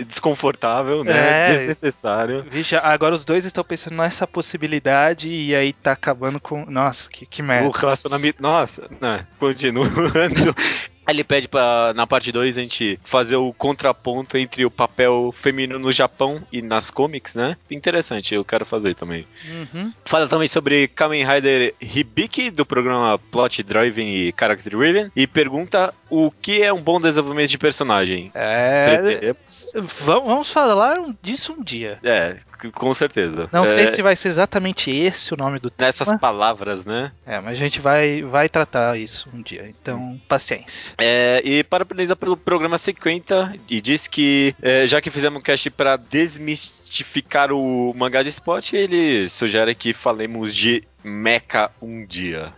[0.05, 1.51] desconfortável, né?
[1.51, 1.53] É.
[1.53, 2.45] Desnecessário.
[2.51, 6.65] Vixe, agora os dois estão pensando nessa possibilidade e aí tá acabando com.
[6.67, 7.69] Nossa, que, que merda.
[7.69, 8.43] O relacionamento.
[8.43, 9.27] Nossa, né?
[9.39, 9.91] Continuando.
[11.09, 15.79] Ele pede pra, na parte 2, a gente fazer o contraponto entre o papel feminino
[15.79, 17.57] no Japão e nas comics, né?
[17.71, 19.27] Interessante, eu quero fazer também.
[19.49, 19.93] Uhum.
[20.05, 25.95] Fala também sobre Kamen Rider Hibiki, do programa Plot Driven e Character Driven, e pergunta
[26.11, 28.31] o que é um bom desenvolvimento de personagem.
[28.35, 28.97] É.
[28.97, 29.73] Preferemos-
[30.05, 31.99] Vamos, falar disso um dia.
[32.03, 32.37] É,
[32.75, 33.49] com certeza.
[33.53, 36.19] Não É, sei se vai ser exatamente esse o nome do Nessas tema.
[36.19, 37.13] palavras, né?
[37.27, 39.67] É, mas a gente vai, vai tratar isso um dia.
[39.69, 40.93] Então, paciência.
[40.99, 45.71] É, e parabeniza pelo programa 50 e diz que, é, já que fizemos um cast
[45.71, 52.53] para desmistificar o mangá de spot, ele sugere que falemos de Mecha um dia.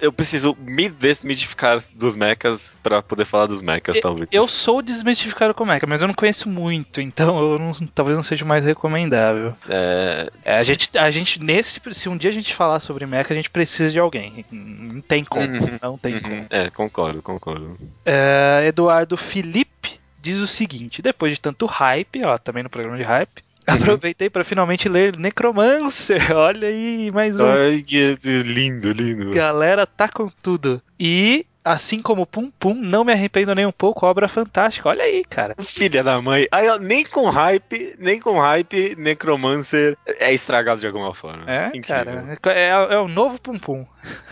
[0.00, 4.28] Eu preciso me desmitificar dos mechas pra poder falar dos mechas, talvez.
[4.32, 8.22] Eu sou desmistificado com Mecha, mas eu não conheço muito, então eu não- talvez não
[8.22, 9.54] seja mais recomendável.
[9.68, 13.32] É, É, a gente, a gente, nesse, se um dia a gente falar sobre Mecha,
[13.32, 14.44] a gente precisa de alguém.
[14.50, 15.78] Não tem como, Uhum.
[15.82, 16.46] não tem uhum, como.
[16.50, 17.78] é, concordo, concordo.
[18.04, 23.02] É, Eduardo Felipe diz o seguinte: depois de tanto hype, ó, também no programa de
[23.04, 23.42] hype.
[23.66, 26.20] aproveitei pra finalmente ler Necromancer.
[26.36, 27.46] Olha aí, mais um.
[27.46, 29.30] Ai, que lindo, lindo.
[29.30, 30.82] Galera tá com tudo.
[31.00, 34.90] E, assim como Pum Pum, não me arrependo nem um pouco, obra fantástica.
[34.90, 35.54] Olha aí, cara.
[35.60, 36.46] Filha da mãe.
[36.52, 41.50] Aí, nem com hype, nem com hype, Necromancer é estragado de alguma forma.
[41.50, 42.36] É, Incrível.
[42.42, 42.58] cara.
[42.58, 43.86] É, é o novo Pum Pum.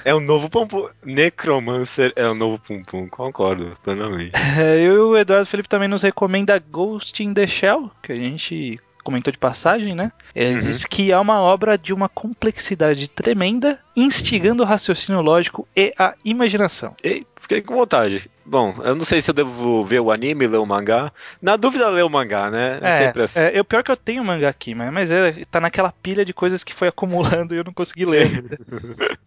[0.04, 0.88] É o novo Pum Pum.
[1.02, 4.32] Necromancer é o novo Pum Pum, concordo, plenamente.
[4.60, 8.16] É, eu e o Eduardo Felipe também nos recomenda Ghost in the Shell, que a
[8.16, 10.12] gente comentou de passagem, né?
[10.34, 10.66] Ele Uhum.
[10.66, 16.14] diz que é uma obra de uma complexidade tremenda, instigando o raciocínio lógico e a
[16.24, 16.94] imaginação.
[17.02, 18.30] E fiquei com vontade.
[18.44, 21.12] Bom, eu não sei se eu devo ver o anime, ler o mangá.
[21.40, 22.78] Na dúvida, ler o mangá, né?
[22.82, 23.40] É, sempre assim.
[23.40, 26.32] é, eu pior que eu tenho mangá aqui, mas, mas é, tá naquela pilha de
[26.32, 28.28] coisas que foi acumulando e eu não consegui ler.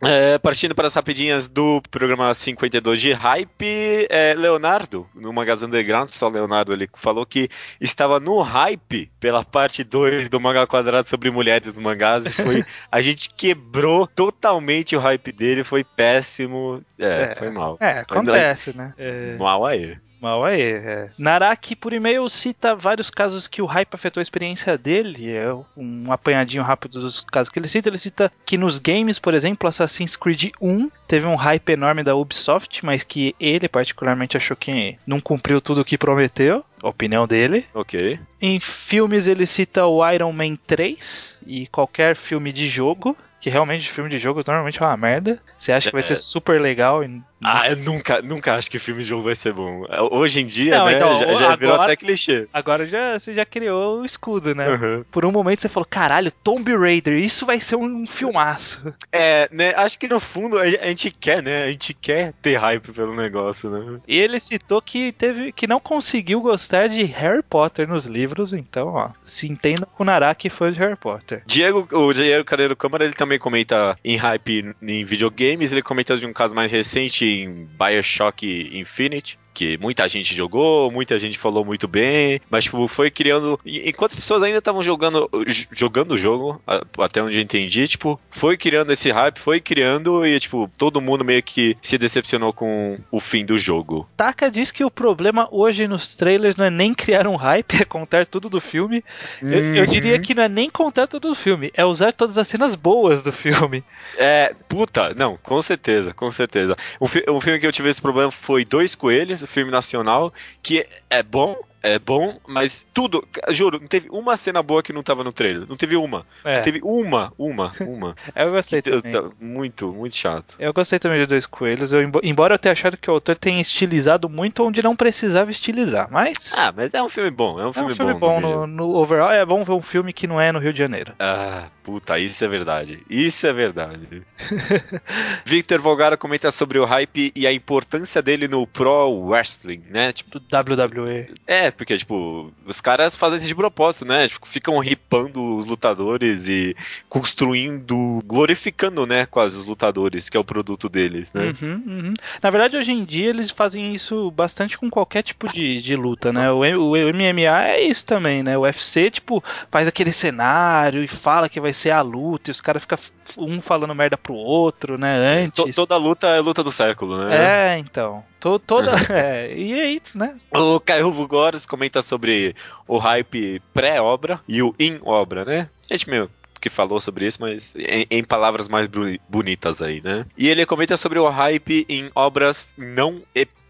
[0.02, 6.10] É, partindo para as rapidinhas do programa 52 de Hype, é, Leonardo, no Magazine Underground,
[6.10, 7.50] só Leonardo, ele falou que
[7.82, 12.26] estava no hype pela parte 2 do mangá quadrado sobre mulheres nos mangás.
[12.26, 14.55] E foi, a gente quebrou totalmente
[14.96, 16.82] o hype dele, foi péssimo.
[17.00, 17.36] É, É.
[17.36, 17.78] foi mal.
[17.80, 18.94] É, acontece, né?
[18.98, 19.98] É, Mal aí.
[20.22, 20.62] mal aí.
[20.62, 21.10] É.
[21.20, 25.32] Naraki, por e-mail, cita vários casos que o hype afetou a experiência dele.
[25.32, 27.90] É um apanhadinho rápido dos casos que ele cita.
[27.90, 32.16] Ele cita que nos games, por exemplo, Assassin's Creed 1 teve um hype enorme da
[32.16, 36.66] Ubisoft, mas que ele particularmente achou que não cumpriu tudo o que prometeu.
[36.82, 37.66] Opinião dele.
[37.74, 38.20] Ok.
[38.42, 43.92] Em filmes ele cita o Iron Man 3 e qualquer filme de jogo, que realmente
[43.92, 45.40] filme de jogo normalmente é uma merda.
[45.58, 46.04] Você acha que vai É.
[46.04, 49.54] ser super legal e Ah, eu nunca, nunca acho que filme de jogo vai ser
[49.54, 49.86] bom.
[50.12, 52.48] Hoje em dia, Não, né, então, já, já virou agora- até clichê.
[52.54, 54.70] agora já você já criou o escudo, né?
[54.70, 55.06] Uhum.
[55.12, 58.94] Por um momento você falou, caralho, Tomb Raider, isso vai ser um filmaço.
[59.12, 62.92] É, né, acho que no fundo a gente quer, né, a gente quer ter hype
[62.94, 64.00] pelo negócio, né.
[64.08, 68.88] E ele citou que teve que não conseguiu gostar de Harry Potter nos livros, então,
[68.88, 71.44] ó, se entenda com o Naraki fã de Harry Potter.
[71.46, 76.26] Diego, o Diego Careiro Câmara, ele também comenta em hype em videogames, ele comenta de
[76.26, 81.88] um caso mais recente em Bioshock Infinite, que muita gente jogou, muita gente falou muito
[81.88, 85.30] bem, mas tipo, foi criando, e- enquanto as pessoas ainda estavam jogando
[85.72, 86.62] jogando o jogo,
[87.00, 91.24] até onde eu entendi, tipo, foi criando esse hype, foi criando e tipo, todo mundo
[91.26, 94.08] meio que se decepcionou com o fim do jogo.
[94.18, 97.86] Taka diz que o problema hoje nos trailers não é nem criar um hype, é
[97.86, 99.04] contar tudo do filme.
[99.42, 102.48] Eu, eu diria que não é nem contar tudo do filme, é usar todas as
[102.48, 103.84] cenas boas do filme.
[104.18, 106.76] É, puta, não, com certeza, com certeza.
[107.00, 110.88] Um, fi- um filme que eu tive esse problema foi Dois Coelhos, filme nacional, que
[111.10, 111.56] é bom,
[111.86, 115.68] é bom, mas tudo, juro, não teve uma cena boa que não tava no trailer.
[115.68, 116.26] Não teve uma.
[116.44, 118.16] É, Não teve uma, uma, uma.
[118.36, 119.12] eu gostei Eu- também.
[119.12, 120.56] tá- muito, muito chato.
[120.60, 123.36] Eu gostei também de Dois Coelhos, eu, embo- embora eu tenha achado que o autor
[123.36, 127.66] tenha estilizado muito onde não precisava estilizar, mas Ah, mas é um filme bom, é
[127.66, 128.20] um é filme, um filme bom.
[128.20, 130.80] bom, no no overall, é bom ver um filme que não é no Rio de
[130.80, 131.14] Janeiro.
[131.20, 133.04] Ah, puta, isso é verdade.
[133.10, 134.24] Isso é verdade.
[135.46, 140.12] Victor Volgara comenta sobre o hype e a importância dele no pro wrestling, né?
[140.14, 141.28] Tipo, Do WWE.
[141.48, 144.28] É, porque, tipo, os caras fazem isso de propósito, né?
[144.28, 146.76] Tipo, ficam ripando os lutadores e
[147.10, 151.54] construindo, glorificando, né, quase os lutadores, que é o produto deles, né?
[151.62, 152.14] Uhum, uhum.
[152.42, 156.32] Na verdade, hoje em dia eles fazem isso bastante com qualquer tipo de, de luta,
[156.32, 156.52] né?
[156.52, 158.58] O, M- o MMA é isso também, né?
[158.58, 162.62] O UFC, tipo, faz aquele cenário e fala que vai ser a luta e os
[162.62, 162.98] caras ficam
[163.38, 165.44] um falando merda pro outro, né?
[165.46, 165.76] Antes.
[165.76, 167.74] toda luta é luta do século, né?
[167.76, 168.24] É, então.
[168.40, 168.92] To- toda.
[169.12, 170.38] é, e aí, né?
[170.54, 172.56] O Caio Vugores comenta sobre
[172.88, 175.70] o hype pré-obra e o in-obra, né?
[175.90, 176.30] A gente meio
[176.66, 178.90] que falou sobre isso, mas em, em palavras mais
[179.30, 180.26] bonitas aí, né?
[180.36, 183.22] E ele comenta sobre o hype em obras não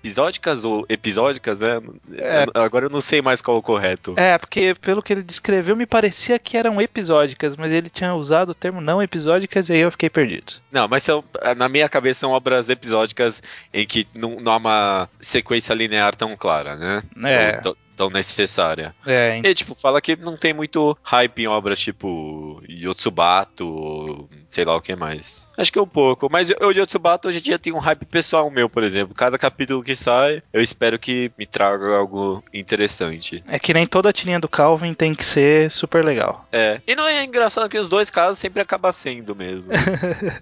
[0.06, 1.82] episódicas ou episódicas, né?
[2.14, 2.46] É.
[2.54, 4.14] Agora eu não sei mais qual é o correto.
[4.16, 8.52] É, porque pelo que ele descreveu, me parecia que eram episódicas, mas ele tinha usado
[8.52, 10.54] o termo não episódicas e aí eu fiquei perdido.
[10.72, 11.24] Não, mas são,
[11.58, 13.42] na minha cabeça são obras episódicas
[13.74, 17.04] em que não, não há uma sequência linear tão clara, né?
[17.26, 17.60] É.
[17.66, 18.96] Ou tão- necessária.
[19.06, 24.76] É, E, tipo, fala que não tem muito hype em obras tipo Yotsubato, sei lá
[24.76, 25.48] o que mais.
[25.58, 28.06] Acho que é um pouco, mas eu de Yotsubato hoje em dia tem um hype
[28.06, 29.16] pessoal meu, por exemplo.
[29.16, 33.44] Cada capítulo que sai, eu espero que me traga algo interessante.
[33.48, 36.46] É que nem toda tirinha do Calvin tem que ser super legal.
[36.52, 36.82] É.
[36.86, 39.72] E não é engraçado que os dois casos sempre acaba sendo mesmo.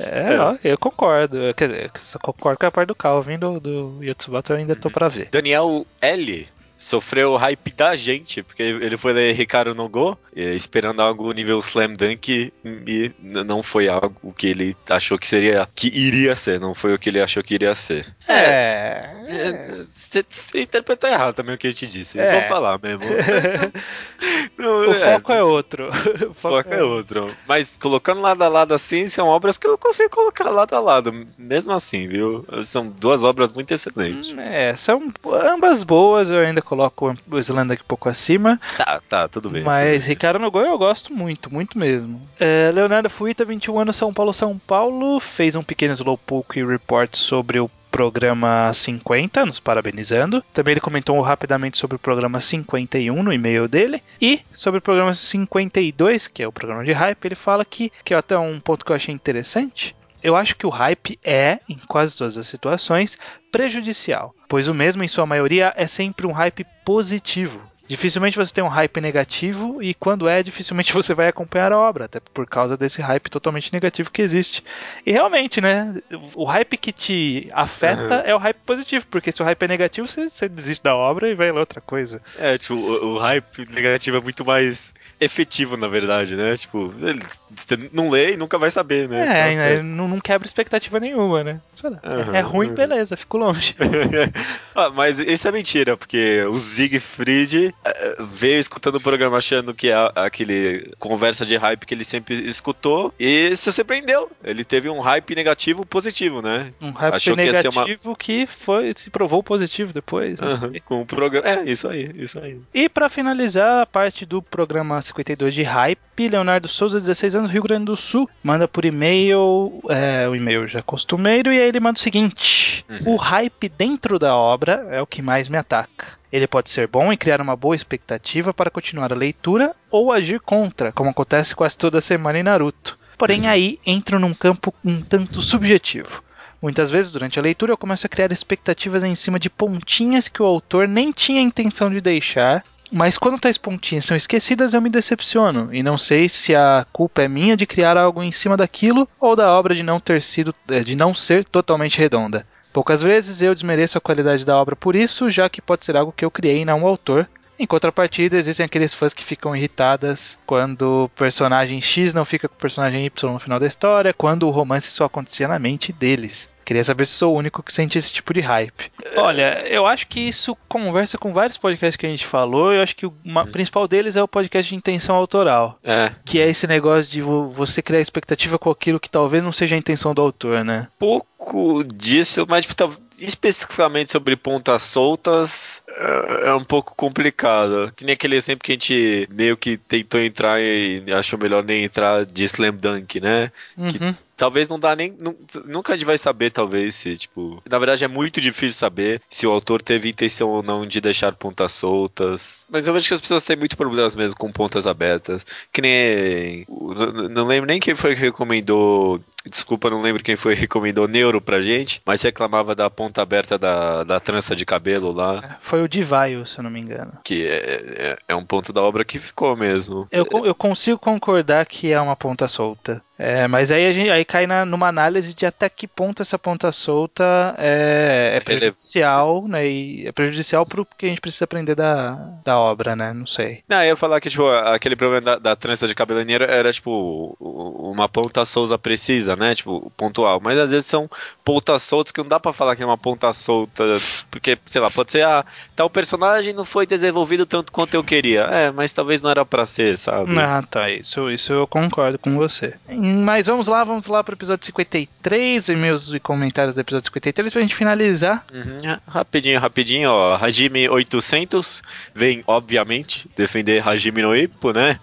[0.00, 0.40] É, É.
[0.40, 1.36] ó, eu concordo.
[1.38, 4.56] Eu, quer dizer, eu só concordo com a parte do Calvin do, do Yotsubato, eu
[4.56, 5.28] ainda tô pra ver.
[5.30, 6.48] Daniel L.
[6.82, 11.30] Sofreu o hype da gente, porque ele foi ler Ricardo no Go, eh, esperando algo
[11.32, 16.58] nível Slam Dunk, e não foi algo que ele achou que seria, que iria ser,
[16.58, 18.06] não foi o que ele achou que iria ser.
[18.28, 19.10] É.
[19.28, 20.24] É, Você
[20.54, 22.18] interpretou errado também o que eu te disse.
[22.18, 22.32] É.
[22.32, 23.02] Vou falar mesmo.
[24.56, 25.88] Não, O foco é outro.
[26.30, 27.34] o foco é outro.
[27.46, 31.26] Mas colocando lado a lado assim, são obras que eu consigo colocar lado a lado.
[31.38, 32.44] Mesmo assim, viu?
[32.64, 34.34] São duas obras muito excelentes.
[34.38, 38.60] É, são ambas boas, eu ainda coloco o Slender um pouco acima.
[38.76, 39.62] Tá, tá, tudo bem.
[39.62, 40.16] Mas tudo bem.
[40.22, 42.22] Ricardo Nogueira eu gosto muito, muito mesmo.
[42.38, 47.58] É, Leonardo Fuita, 21 anos, São Paulo, São Paulo, fez um pequeno slowpoke report sobre
[47.58, 50.40] o programa 50, nos parabenizando.
[50.52, 54.00] Também ele comentou rapidamente sobre o programa 51 no e-mail dele.
[54.20, 58.14] E sobre o programa 52, que é o programa de hype, ele fala que, que
[58.14, 59.96] é até um ponto que eu achei interessante.
[60.22, 63.18] Eu acho que o hype é, em quase todas as situações,
[63.50, 67.71] prejudicial, pois o mesmo, em sua maioria, é sempre um hype positivo.
[67.92, 72.06] Dificilmente você tem um hype negativo e quando é, dificilmente você vai acompanhar a obra,
[72.06, 74.64] até por causa desse hype totalmente negativo que existe.
[75.04, 75.94] E realmente, né,
[76.34, 78.22] o hype que te afeta Uhum.
[78.24, 81.28] é o hype positivo, porque se o hype é negativo, você, você desiste da obra
[81.28, 82.22] e vai ler outra coisa.
[82.38, 86.56] É, tipo, o, o hype negativo é muito mais efetivo, na verdade, né?
[86.56, 87.22] Tipo, ele-
[87.54, 89.52] você não lê e nunca vai saber, né?
[89.52, 91.60] É, né, não, não quebra expectativa nenhuma, né?
[91.72, 93.74] Você fala, Aham, é ruim, beleza, fico longe.
[94.74, 99.90] ah, mas isso é mentira, porque o Siegfried eh, veio escutando o programa achando que
[99.90, 104.30] é aquele conversa de hype que ele sempre escutou e se surpreendeu.
[104.42, 106.72] Ele teve um hype negativo positivo, né?
[106.80, 107.76] Um hype Achou que negativo
[108.10, 110.40] uma- que foi, se provou positivo depois.
[110.40, 111.46] Aham, Com o programa.
[111.48, 112.58] É, isso aí, isso aí.
[112.72, 117.62] E pra finalizar a parte do programa 52 de Hype, Leonardo Souza, 16 anos, Rio
[117.62, 121.98] Grande do Sul, manda por e-mail, é, o e-mail já costumeiro, e aí ele manda
[121.98, 123.14] o seguinte: Uhum.
[123.14, 126.18] O hype dentro da obra é o que mais me ataca.
[126.30, 130.40] Ele pode ser bom e criar uma boa expectativa para continuar a leitura ou agir
[130.40, 132.98] contra, como acontece quase toda semana em Naruto.
[133.16, 136.22] Porém, aí entro num campo um tanto subjetivo.
[136.60, 140.40] Muitas vezes, durante a leitura, eu começo a criar expectativas em cima de pontinhas que
[140.40, 144.90] o autor nem tinha intenção de deixar, mas quando tais pontinhas são esquecidas, eu me
[144.90, 149.08] decepciono e não sei se a culpa é minha de criar algo em cima daquilo
[149.18, 152.46] ou da obra de não ter sido, eh, de não ser totalmente redonda.
[152.70, 156.12] Poucas vezes eu desmereço a qualidade da obra por isso, já que pode ser algo
[156.12, 157.26] que eu criei e não o autor.
[157.58, 162.54] Em contrapartida, existem aqueles fãs que ficam irritadas quando o personagem X não fica com
[162.54, 166.48] o personagem Y no final da história, quando o romance só acontecia na mente deles.
[166.64, 168.90] Queria saber se sou o único que sente esse tipo de hype.
[169.16, 172.72] Olha, eu acho que isso conversa com vários podcasts que a gente falou.
[172.72, 175.78] Eu acho que o ma- principal deles é o podcast de intenção autoral.
[175.84, 176.12] É.
[176.24, 179.74] Que é esse negócio de vo- você criar expectativa com aquilo que talvez não seja
[179.74, 180.88] a intenção do autor, né?
[180.98, 182.88] pouco disso, mas tipo, tá-
[183.18, 187.92] especificamente sobre pontas soltas é, é um pouco complicado.
[187.96, 191.84] Que nem aquele exemplo que a gente meio que tentou entrar e achou melhor nem
[191.84, 193.50] entrar de Slam Dunk, né?
[193.76, 194.14] Uhum.
[194.34, 195.14] Talvez não dá nem.
[195.20, 197.62] nu- Nunca a gente vai saber, talvez, se, tipo.
[197.68, 201.32] Na verdade, é muito difícil saber se o autor teve intenção ou não de deixar
[201.34, 202.64] pontas soltas.
[202.68, 205.44] Mas eu vejo que as pessoas têm muito problemas mesmo com pontas abertas.
[205.72, 206.66] Que nem.
[206.68, 209.20] Não, não lembro nem quem foi que recomendou.
[209.48, 213.58] Desculpa, não lembro quem foi que recomendou Neuro pra gente, mas reclamava da ponta aberta
[213.58, 217.12] da, da trança de cabelo lá, Foi o Divaio, se eu não me engano.
[217.24, 220.06] que é, é, é um ponto da obra que ficou mesmo.
[220.10, 223.02] Eu, eu consigo concordar que é uma ponta solta.
[223.24, 226.36] É, mas aí a gente aí cai na, numa análise de até que ponto essa
[226.36, 229.64] ponta solta é, é prejudicial, né?
[229.64, 233.12] E é prejudicial pro que a gente precisa aprender da, da obra, né?
[233.12, 233.62] Não sei.
[233.68, 237.36] Não, eu ia falar que, tipo, aquele problema da, da trança de cabeleireiro era, tipo,
[237.38, 239.54] uma ponta solta precisa, né?
[239.54, 240.40] Tipo, pontual.
[240.42, 241.08] Mas às vezes são
[241.44, 243.84] pontas soltas que não dá pra falar que é uma ponta solta,
[244.32, 245.44] porque, sei lá, pode ser, ah,
[245.76, 248.42] tal personagem não foi desenvolvido tanto quanto eu queria.
[248.46, 250.36] É, mas talvez não era pra ser, sabe?
[250.40, 250.90] Ah, tá.
[250.90, 252.74] Isso, isso eu concordo com você.
[253.12, 257.62] Mas vamos lá, vamos lá pro episódio 53, e-mails e comentários do episódio 53 pra
[257.62, 258.44] gente finalizar.
[258.52, 258.96] Uhum.
[259.06, 260.36] Rapidinho, rapidinho, ó.
[260.36, 261.82] Hajime 800
[262.14, 264.98] vem, obviamente, defender Hajime no Ippo, né?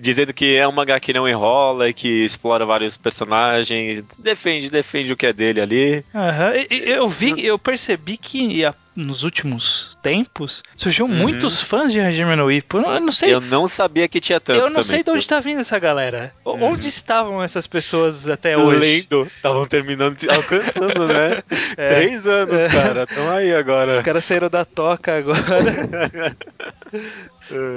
[0.00, 5.12] Dizendo que é um mangá que não enrola e que explora vários personagens defende, defende
[5.12, 6.04] o que é dele ali.
[6.14, 12.00] Aham, e Eu vi, eu percebi que a- nos últimos tempos surgiu muitos fãs de
[12.00, 12.78] Hajime no Ippo.
[12.78, 13.40] Eu não- sei, Uhum.
[13.42, 14.82] Eu não sabia que tinha tanto eu não também.
[14.84, 16.32] sei de onde tá vindo essa galera.
[16.44, 16.62] Uhum.
[16.72, 18.78] Onde estavam essas pessoas até hoje?
[18.80, 21.42] Lendo, estavam terminando, de- alcançando, né?
[21.76, 21.94] É.
[21.94, 22.68] Três anos, É.
[22.68, 23.02] cara.
[23.04, 23.94] Estão aí agora.
[23.94, 25.40] Os caras saíram da toca agora.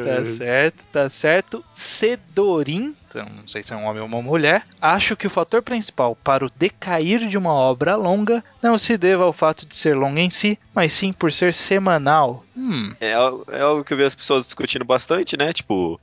[0.03, 1.63] Tá certo, tá certo.
[1.71, 5.61] Cedorim, então, não sei se é um homem ou uma mulher, acho que o fator
[5.61, 9.95] principal para o decair de uma obra longa não se deva ao fato de ser
[9.95, 12.43] longa em si, mas sim por ser semanal.
[12.55, 15.51] Hum, É, é algo que eu vi as pessoas discutindo bastante, né?
[15.51, 15.99] Tipo,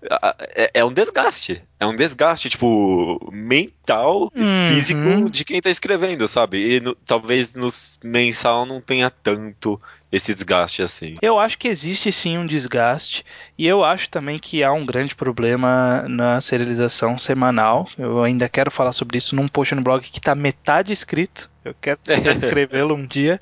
[0.55, 1.62] é, é um desgaste.
[1.79, 4.68] É um desgaste, tipo, mental e Uhum.
[4.68, 6.77] físico de quem tá escrevendo, sabe?
[6.77, 7.68] E no- talvez no
[8.03, 9.81] mensal não tenha tanto
[10.13, 11.17] esse desgaste assim.
[11.23, 13.25] eu acho que existe sim um desgaste
[13.57, 17.89] e eu acho também que há um grande problema na serialização semanal.
[17.99, 21.51] Eu ainda quero falar sobre isso num post no blog que tá metade escrito.
[21.63, 21.99] Eu quero
[22.39, 23.39] escrevê-lo um dia.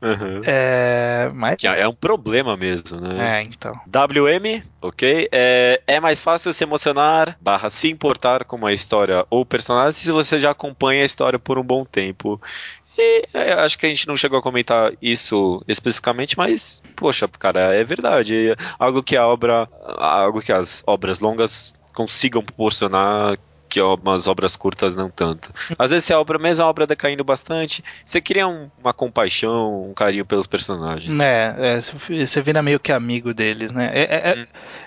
[0.00, 0.40] Uhum.
[0.46, 3.40] É, mas é é um problema mesmo, né?
[3.40, 3.78] é, então.
[3.86, 5.28] WM, ok?
[5.30, 10.10] É, é mais fácil se emocionar, barra se importar com uma história ou personagem se
[10.10, 12.40] você já acompanha a história por um bom tempo.
[12.96, 17.74] E é, acho que a gente não chegou a comentar isso especificamente, mas, poxa, cara,
[17.74, 18.54] é verdade.
[18.78, 19.68] Algo que a obra,
[19.98, 23.38] algo que as obras longas consigam proporcionar
[23.74, 25.50] que umas obras curtas não tanto.
[25.78, 29.88] Às vezes se a obra, mesmo a obra decaindo bastante, você cria um- uma compaixão,
[29.90, 31.12] um carinho pelos personagens.
[31.12, 33.90] Né, é, você vira meio que amigo deles, né?
[33.92, 34.46] É- é- é- Hum.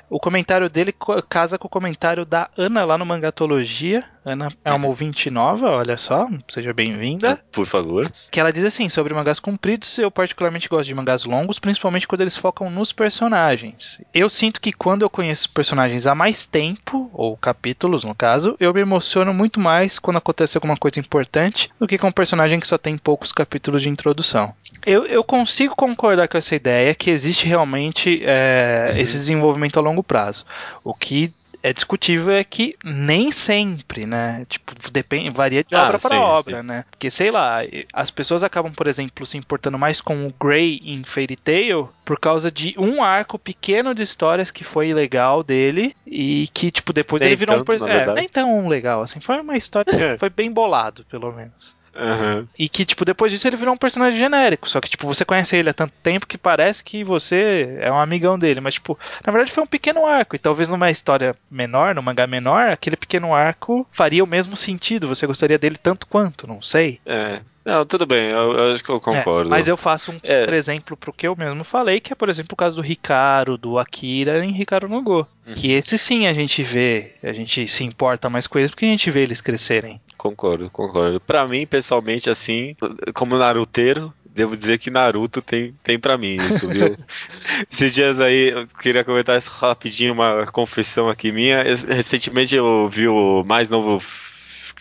[0.09, 0.95] O comentário dele
[1.27, 4.05] casa com o comentário da Ana lá no Mangatologia.
[4.23, 4.77] Ana é Uhum.
[4.77, 7.37] uma ouvinte nova, olha só, seja bem-vinda.
[7.51, 8.09] Por favor.
[8.31, 12.21] Que ela diz assim: sobre mangás compridos, eu particularmente gosto de mangás longos, principalmente quando
[12.21, 14.01] eles focam nos personagens.
[14.13, 18.71] Eu sinto que quando eu conheço personagens há mais tempo, ou capítulos no caso, eu
[18.77, 22.67] me emociono muito mais quando acontece alguma coisa importante do que com um personagem que
[22.67, 24.53] só tem poucos capítulos de introdução.
[24.85, 30.03] Eu, eu consigo concordar com essa ideia que existe realmente é, esse desenvolvimento a longo
[30.03, 30.45] prazo.
[30.83, 34.45] O que é discutível é que nem sempre, né?
[34.49, 36.85] Tipo, depende, varia de Ah, obra para sim, obra, né?
[36.89, 37.59] Porque, sei lá,
[37.93, 42.19] as pessoas acabam, por exemplo, se importando mais com o Grey em Fairy Tail por
[42.19, 47.21] causa de um arco pequeno de histórias que foi legal dele e que, tipo, depois
[47.21, 47.63] Nem ele virou um...
[47.63, 49.19] tanto, na É, nem tão legal, assim.
[49.19, 49.91] Foi uma história...
[50.17, 51.75] foi bem bolado, pelo menos.
[51.97, 52.47] Aham.
[52.57, 54.69] E que, tipo, depois disso ele virou um personagem genérico.
[54.69, 57.99] Só que, tipo, você conhece ele há tanto tempo que parece que você é um
[57.99, 58.61] amigão dele.
[58.61, 60.35] Mas, tipo, na verdade foi um pequeno arco.
[60.35, 65.07] E talvez numa história menor, num mangá menor, aquele pequeno arco faria o mesmo sentido.
[65.07, 66.99] Você gostaria dele tanto quanto, não sei.
[67.05, 67.41] É.
[67.67, 69.49] Não, tudo bem, eu, eu acho que eu concordo.
[69.49, 70.55] É, mas eu faço um É.
[70.55, 73.77] exemplo pro que eu mesmo falei, que é, por exemplo, o caso do Ricardo, do
[73.77, 75.27] Akira em Ricardo no Go.
[75.45, 75.53] Uhum.
[75.53, 78.89] Que esse sim a gente vê, a gente se importa mais com eles porque a
[78.89, 79.99] gente vê eles crescerem.
[80.17, 81.19] Concordo, concordo.
[81.19, 82.73] Pra mim, pessoalmente, assim,
[83.13, 86.95] como naruteiro, devo dizer que Naruto tem, tem pra mim isso, viu?
[87.69, 91.63] Esses dias aí, eu queria comentar rapidinho, uma confissão aqui minha.
[91.63, 93.99] Recentemente eu vi o mais novo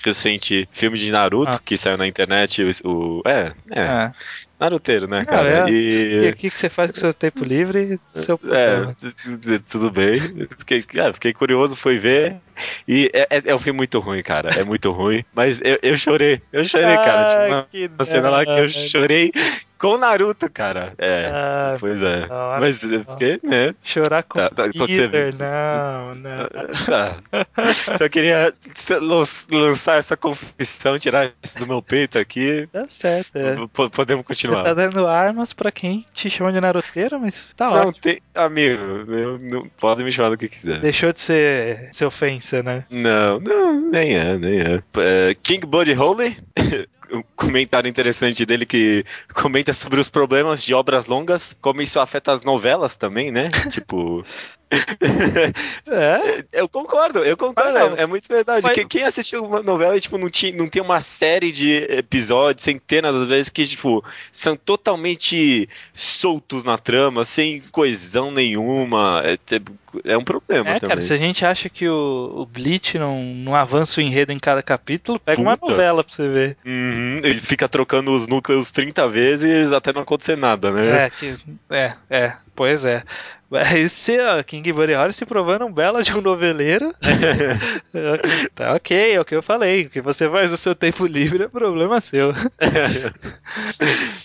[0.09, 1.63] recente filme de Naruto, Nossa.
[1.65, 3.21] que saiu na internet, o...
[3.21, 4.13] o- é, é, É.
[4.59, 5.69] Naruteiro, né, Não, cara?
[5.69, 5.71] é.
[5.71, 6.31] E E...
[6.31, 8.01] o que, que você faz com o seu tempo livre?
[8.13, 10.19] Seu É, tu- tu- tudo bem.
[10.59, 12.37] Fiquei, é, fiquei curioso, fui ver.
[12.89, 14.49] E é, é- é um filme muito ruim, cara.
[14.59, 15.23] É muito ruim.
[15.35, 16.41] Mas eu, eu chorei.
[16.53, 17.31] Eu chorei, cara.
[17.71, 19.31] Tinha uma, uma cena lá que eu chorei
[19.79, 20.95] com o Naruto, cara.
[20.97, 22.27] É, Ah, pois é.
[22.27, 23.75] não, Mas eu fiquei, né?
[23.83, 26.49] chorar com Tá, tá, Peter, não, não.
[26.87, 27.19] Tá.
[27.99, 28.55] Só queria
[29.03, 32.67] lan- lançar essa confissão, tirar isso do meu peito aqui.
[32.73, 33.57] Tá certo, é.
[33.91, 34.65] Podemos Você continuar.
[34.65, 38.03] tá dando armas pra quem te chama de naruteiro, mas tá Não ótimo.
[38.03, 38.21] tem.
[38.35, 38.83] Amigo,
[39.13, 40.81] eu, não, pode me chamar do que quiser.
[40.81, 42.85] Deixou de ser, ser ofensa, né?
[42.91, 44.83] Não, não, nem é, nem é.
[44.97, 46.37] É, King Buddy Holly,
[47.13, 52.33] um comentário interessante dele que comenta sobre os problemas de obras longas, como isso afeta
[52.33, 53.49] as novelas também, né?
[53.71, 54.25] tipo.
[54.71, 58.67] É, Eu concordo, eu concordo, Ah, é, é muito verdade.
[58.67, 61.73] Mas- Quem, quem assistiu uma novela e, tipo, não, tinha, não tem uma série de
[61.91, 69.23] episódios, centenas das vezes, que, tipo, são totalmente soltos na trama, sem coesão nenhuma.
[69.25, 69.39] É,
[70.05, 70.89] é um problema é também.
[70.89, 74.39] cara, se a gente acha que o, o Bleach não, não avança o enredo em
[74.39, 75.73] cada capítulo, pega uma Puta.
[75.73, 76.57] novela pra você ver.
[76.65, 81.05] Uhum, ele fica trocando os núcleos 30 vezes até não acontecer nada, né?
[81.07, 81.37] É, que,
[81.71, 82.37] é, é.
[82.55, 83.03] Pois é.
[83.51, 86.93] Mas se a King Buddy Holly se provando um bela de um noveleiro.
[88.55, 89.83] tá ok, é o que eu falei.
[89.87, 92.33] O que você faz no seu tempo livre é problema seu.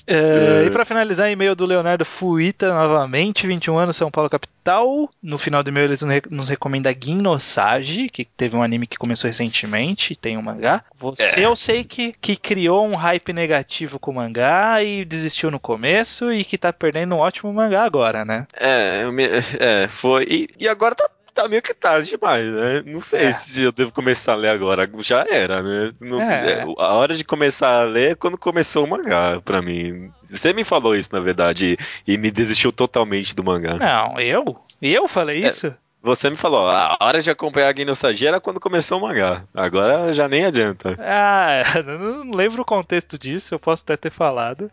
[0.08, 5.10] É, e pra finalizar, e-mail do Leonardo Fuita novamente, 21 anos, São Paulo capital.
[5.22, 8.98] No final do e-mail eles nos re- nos recomendam Gimnosage, que teve um anime que
[8.98, 10.84] começou recentemente, tem um mangá.
[10.96, 15.60] Você eu sei que, que criou um hype negativo com o mangá e desistiu no
[15.60, 18.46] começo e que tá perdendo um ótimo mangá agora, né?
[18.54, 20.26] É, me- é, foi.
[20.30, 22.84] E, e agora tá, tá meio que tarde demais, né?
[22.86, 23.32] Não sei É.
[23.32, 24.90] se eu devo começar a ler agora.
[25.00, 25.92] Já era, né?
[26.00, 26.52] Não- É.
[26.52, 30.12] é, a hora de começar a ler é quando começou o mangá, pra mim.
[30.26, 33.76] Você me falou isso, na verdade, e, e me desistiu totalmente do mangá.
[33.76, 34.44] Não, eu?
[34.82, 35.48] Eu falei É.
[35.48, 35.74] isso?
[36.04, 39.44] Você me falou, a hora de acompanhar a Ginosagia era quando começou o mangá.
[39.54, 40.98] Agora já nem adianta.
[41.00, 44.72] Ah, não lembro o contexto disso, eu posso até ter falado.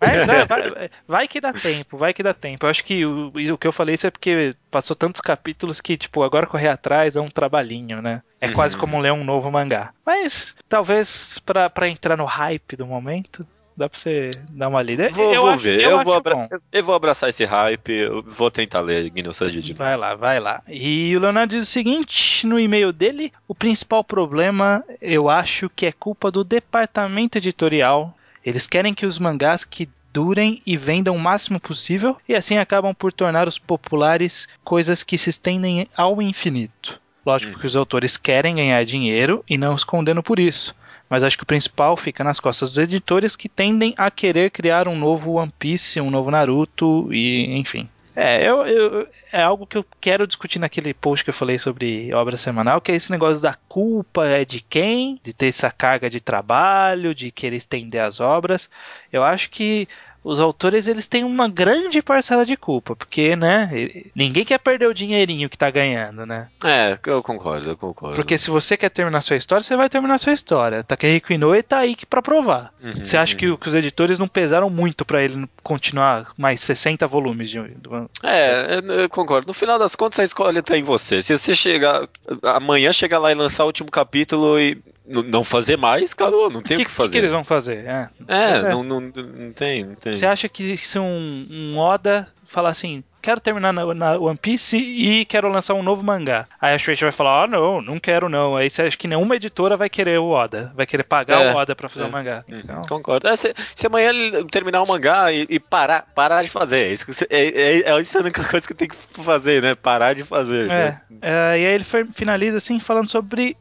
[0.00, 2.66] Mas vai, vai- vai que dá tempo, vai que dá tempo.
[2.66, 5.96] Eu acho que o, o que eu falei isso é porque passou tantos capítulos que,
[5.96, 8.20] tipo, agora correr atrás é um trabalhinho, né?
[8.40, 8.52] É Uhum.
[8.54, 9.92] quase como ler um novo mangá.
[10.04, 13.46] Mas, talvez, pra, pra entrar no hype do momento,
[13.76, 15.08] dá pra você dar uma lida.
[15.10, 18.22] Vou, eu vou acho, ver, eu, eu, vou abra- eu vou abraçar esse hype, eu
[18.22, 19.78] vou tentar ler Ginosagia de novo.
[19.84, 20.62] Vai lá, vai lá.
[20.68, 25.86] E o Leonardo diz o seguinte no e-mail dele: o principal problema, eu acho que
[25.86, 28.16] é culpa do departamento editorial.
[28.44, 32.94] Eles querem que os mangás que durem e vendam o máximo possível e assim acabam
[32.94, 37.00] por tornar os populares coisas que se estendem ao infinito.
[37.26, 40.74] Lógico que os autores querem ganhar dinheiro e não os condeno por isso.
[41.14, 44.88] Mas acho que o principal fica nas costas dos editores que tendem a querer criar
[44.88, 47.88] um novo One Piece, um novo Naruto e enfim.
[48.16, 52.12] É, eu, eu- é algo que eu quero discutir naquele post que eu falei sobre
[52.12, 56.10] obra semanal, que é esse negócio da culpa é de quem, de ter essa carga
[56.10, 58.68] de trabalho, de querer estender as obras.
[59.12, 59.86] Eu acho que
[60.24, 63.70] os autores eles têm uma grande parcela de culpa, porque, né,
[64.16, 66.48] ninguém quer perder o dinheirinho que tá ganhando, né?
[66.64, 68.16] É, eu concordo, eu concordo.
[68.16, 70.82] Porque se você quer terminar sua história, você vai terminar sua história.
[70.82, 72.72] Takehiko Inoue tá aí que pra provar.
[72.82, 76.60] Uhum, Você acha que, o- que os editores não pesaram muito pra ele continuar mais
[76.62, 79.46] 60 volumes de, do- É, eu- concordo.
[79.48, 81.20] No final das contas, a escolha tá em você.
[81.22, 82.08] Se você chegar.
[82.42, 86.76] Amanhã chegar lá e lançar o último capítulo e não fazer mais, cara, não tem
[86.76, 87.12] o que, que, fazer.
[87.12, 87.84] que eles vão fazer?
[87.84, 88.08] É.
[88.26, 88.70] É, Pois é.
[88.70, 90.14] Não, não, não tem, não tem.
[90.14, 94.76] Você acha que se um, um Oda falar assim, quero terminar na, na One Piece
[94.76, 96.44] e quero lançar um novo mangá.
[96.60, 98.54] Aí a Shueisha vai falar, ah não, não quero não.
[98.54, 101.56] Aí você acha que nenhuma editora vai querer o Oda, vai querer pagar É, o
[101.56, 102.08] Oda pra fazer é.
[102.08, 102.44] o mangá.
[102.46, 103.26] Hum, Então, Concordo.
[103.26, 106.92] É, se, se amanhã ele terminar o mangá e, e parar, parar de fazer, é
[106.92, 109.74] isso, que é, é, é a única coisa que tem que fazer, né?
[109.74, 110.64] Parar de fazer.
[110.64, 111.00] É, né?
[111.22, 113.56] é, e aí ele finaliza assim falando sobre,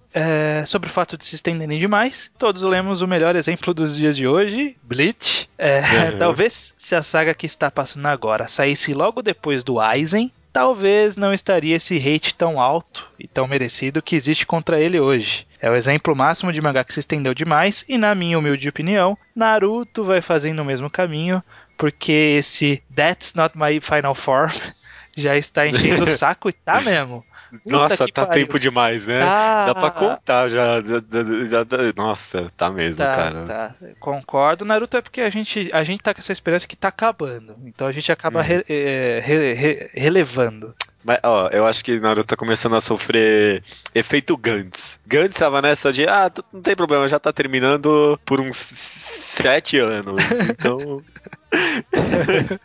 [0.65, 2.29] sobre o fato de se estenderem demais.
[2.37, 5.49] Todos lemos o melhor exemplo dos dias de hoje, Bleach.
[5.57, 6.17] Uhum.
[6.19, 11.33] Talvez se a saga que está passando agora saísse logo depois do Aizen, talvez não
[11.33, 15.45] estaria esse hate tão alto e tão merecido que existe contra ele hoje.
[15.59, 19.17] É o exemplo máximo de mangá que se estendeu demais e, na minha humilde opinião,
[19.35, 21.43] Naruto vai fazendo o mesmo caminho,
[21.77, 24.53] porque esse That's Not My Final Form
[25.17, 27.25] já está enchendo o saco e tá mesmo.
[27.65, 28.45] Nossa, tá pariu.
[28.45, 29.19] tempo demais, né?
[29.21, 29.65] Tá.
[29.67, 30.99] Dá pra contar já, já,
[31.45, 33.43] já- Nossa, tá mesmo, Tá, cara.
[33.43, 33.75] tá.
[33.99, 34.65] Concordo.
[34.65, 37.55] Naruto é porque a gente, a gente tá com essa esperança que tá acabando.
[37.65, 38.45] Então a gente acaba Uhum.
[38.45, 40.73] re- é, re- re- relevando.
[41.05, 43.61] Mas, ó, eu acho que Naruto tá começando a sofrer
[43.93, 44.97] efeito Gantz.
[45.05, 50.15] Gantz tava nessa de, ah, não tem problema, já tá terminando por uns sete anos.
[50.57, 51.01] Então,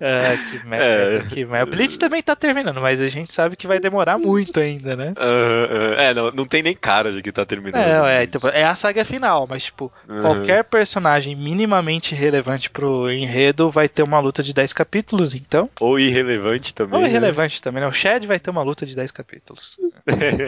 [0.00, 0.84] Ah, que merda.
[0.84, 1.28] É.
[1.28, 1.70] Que merda.
[1.74, 5.12] Bleach também tá terminando, mas a gente sabe que vai demorar muito ainda, né?
[5.16, 8.06] ah, ah, é, não, não tem nem cara de que tá terminando.
[8.06, 10.22] É, é, tipo, é a saga final, mas tipo, Uhum.
[10.22, 15.68] qualquer personagem minimamente relevante pro enredo vai ter uma luta de 10 capítulos, então.
[15.80, 16.94] Ou irrelevante também.
[16.94, 17.08] Ou né?
[17.08, 17.88] irrelevante também, né?
[17.88, 19.76] O Shed vai ter uma luta de 10 capítulos.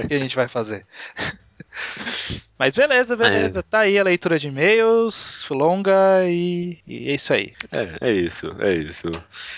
[0.04, 0.86] O que a gente vai fazer?
[2.58, 3.62] Mas beleza, beleza.
[3.62, 7.52] Tá aí a leitura de e-mails, longa e, e é isso aí.
[7.72, 9.06] É, é isso, é isso.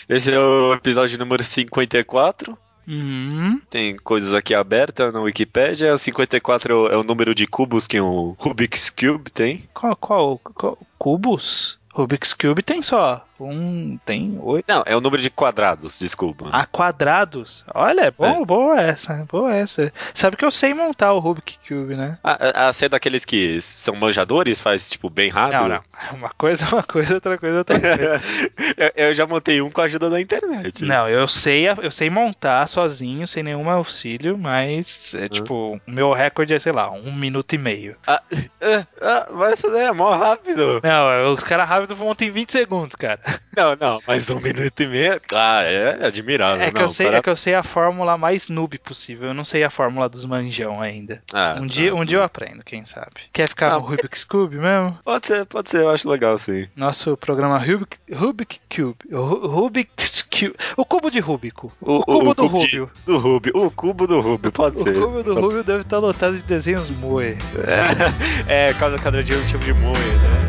[0.08, 2.56] Esse é o episódio número 54.
[2.86, 3.60] Uhum.
[3.70, 5.96] Tem coisas aqui abertas na Wikipédia.
[5.96, 9.68] 54 é o número de cubos que um Rubik's Cube tem.
[9.74, 11.78] Qual, qual, qual- Cubos?
[11.92, 13.24] Rubik's Cube tem só.
[13.38, 13.98] Um.
[14.06, 14.64] Tem oito.
[14.68, 16.48] Não, é o número de quadrados, desculpa.
[16.52, 17.64] Ah, quadrados.
[17.74, 18.44] Olha, é bom, É.
[18.46, 19.92] boa essa, boa essa.
[20.14, 22.18] Sabe que eu sei montar o Rubik's Cube, né?
[22.22, 25.60] A, a ser daqueles que são manjadores, faz tipo bem rápido.
[25.62, 25.82] Não, não.
[26.18, 28.22] Uma coisa é uma coisa, outra coisa é outra coisa.
[28.76, 30.84] eu, eu já montei um com a ajuda da internet.
[30.84, 36.12] Não, eu sei, eu sei montar sozinho, sem nenhum auxílio, mas é tipo, o meu
[36.12, 37.96] recorde é, sei lá, um minuto e meio.
[38.06, 38.22] Ah,
[39.02, 40.80] ah, mas isso é mó rápido.
[40.84, 43.20] Não, os caras Naruto monta em 20 segundos, cara.
[43.56, 45.20] Não, não, mas um minuto e meio.
[45.32, 46.62] Ah, é admirável.
[46.64, 49.28] É que, não, eu sei, para- é que eu sei a fórmula mais noob possível.
[49.28, 51.22] Eu não sei a fórmula dos manjão ainda.
[51.32, 52.04] Ah, um, tá, dia, um tá.
[52.04, 53.10] dia eu aprendo, quem sabe.
[53.32, 54.98] Quer ficar Ah, no Rubik's Cube mesmo?
[55.04, 56.68] Pode ser, pode ser, eu acho legal, sim.
[56.76, 58.96] Nosso programa Rubik, Rubik Cube.
[59.10, 60.54] O Ru- Rubik's Cube.
[60.76, 61.72] O cubo de Rubico.
[61.80, 62.90] O, cubo do cubo de- Rubio.
[63.06, 63.52] Do Rubio.
[63.56, 64.94] O cubo do Rubio, pode O ser.
[64.94, 67.36] cubo do Rubio deve estar lotado de desenhos moe.
[68.48, 70.41] É, é cada, cada dia um tipo de moe, né?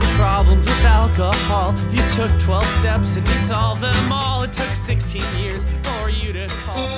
[0.00, 1.74] Some problems with alcohol.
[1.90, 4.42] You took 12 steps and you solved them all.
[4.42, 6.88] It took 16 years for you to call.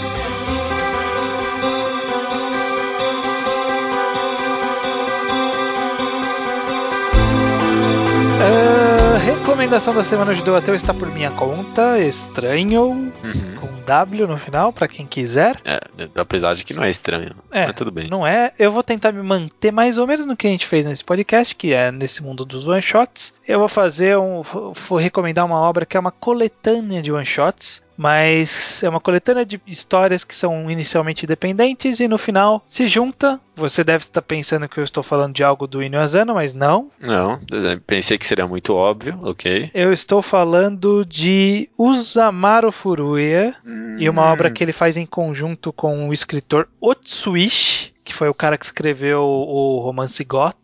[8.41, 11.99] Ah, recomendação da semana Judeu Ateu está por minha conta.
[11.99, 13.13] Estranho.
[13.25, 13.57] Uhum.
[13.61, 15.61] Com W no final, pra quem quiser.
[15.65, 15.81] É,
[16.15, 17.35] apesar de que não é estranho.
[17.51, 18.09] É, mas tudo bem.
[18.09, 18.53] Não é.
[18.59, 21.55] Eu vou tentar me manter mais ou menos no que a gente fez nesse podcast,
[21.55, 23.33] que é nesse mundo dos one shots.
[23.47, 24.43] Eu vou fazer um.
[24.43, 27.83] Vou recomendar uma obra que é uma coletânea de one shots.
[27.97, 33.39] Mas é uma coletânea de histórias que são inicialmente independentes e no final se junta.
[33.55, 36.91] Você deve estar pensando que eu estou falando de algo do Inyo Asano, mas não.
[37.01, 37.39] Não,
[37.87, 39.71] pensei que seria muito óbvio, ok.
[39.73, 43.55] Eu estou falando de Usamaru Furuya
[43.97, 44.33] e uma Hum.
[44.33, 48.65] obra que ele faz em conjunto com o escritor Otsuishi, que foi o cara que
[48.65, 50.57] escreveu o romance Goth,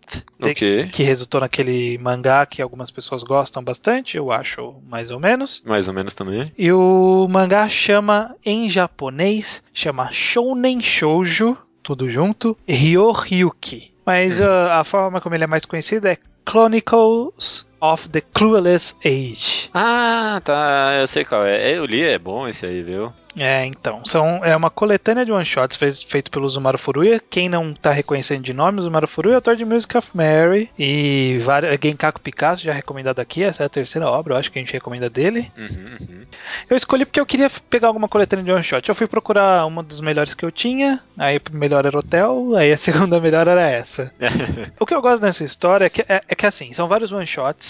[0.43, 5.62] Ok, que resultou naquele mangá que algumas pessoas gostam bastante, eu acho mais ou menos.
[5.65, 6.53] mais ou menos também.
[6.59, 13.93] E o mangá chama, em japonês, chama Shounen Shoujo, tudo junto, Ryoryuki.
[14.05, 16.19] Mas ah, a forma como ele é mais conhecido é
[16.49, 19.70] Chronicles of the Clueless Age.
[19.74, 21.77] Ah, tá, eu sei qual é.
[21.77, 23.12] Eu li, é bom esse aí, viu?
[23.36, 27.20] É, então, são, é uma coletânea de one-shots fez- feito pelo Zumaru Furuya.
[27.31, 31.39] Quem não tá reconhecendo de nome, Zumaru Furuya é autor de Music of Mary e
[31.40, 33.44] várias, Genkaku Picasso, já recomendado aqui.
[33.44, 35.48] Essa é a terceira obra, eu acho que a gente recomenda dele.
[35.57, 36.23] Uhum, uhum.
[36.69, 38.89] Eu escolhi porque eu queria pegar alguma coletânea de one-shot.
[38.89, 42.73] Eu fui procurar uma dos melhores que eu tinha, aí o melhor era Hotel, aí
[42.73, 44.12] a segunda melhor era essa.
[44.81, 47.70] O que eu gosto dessa história é que, é, é que assim, são vários one-shots.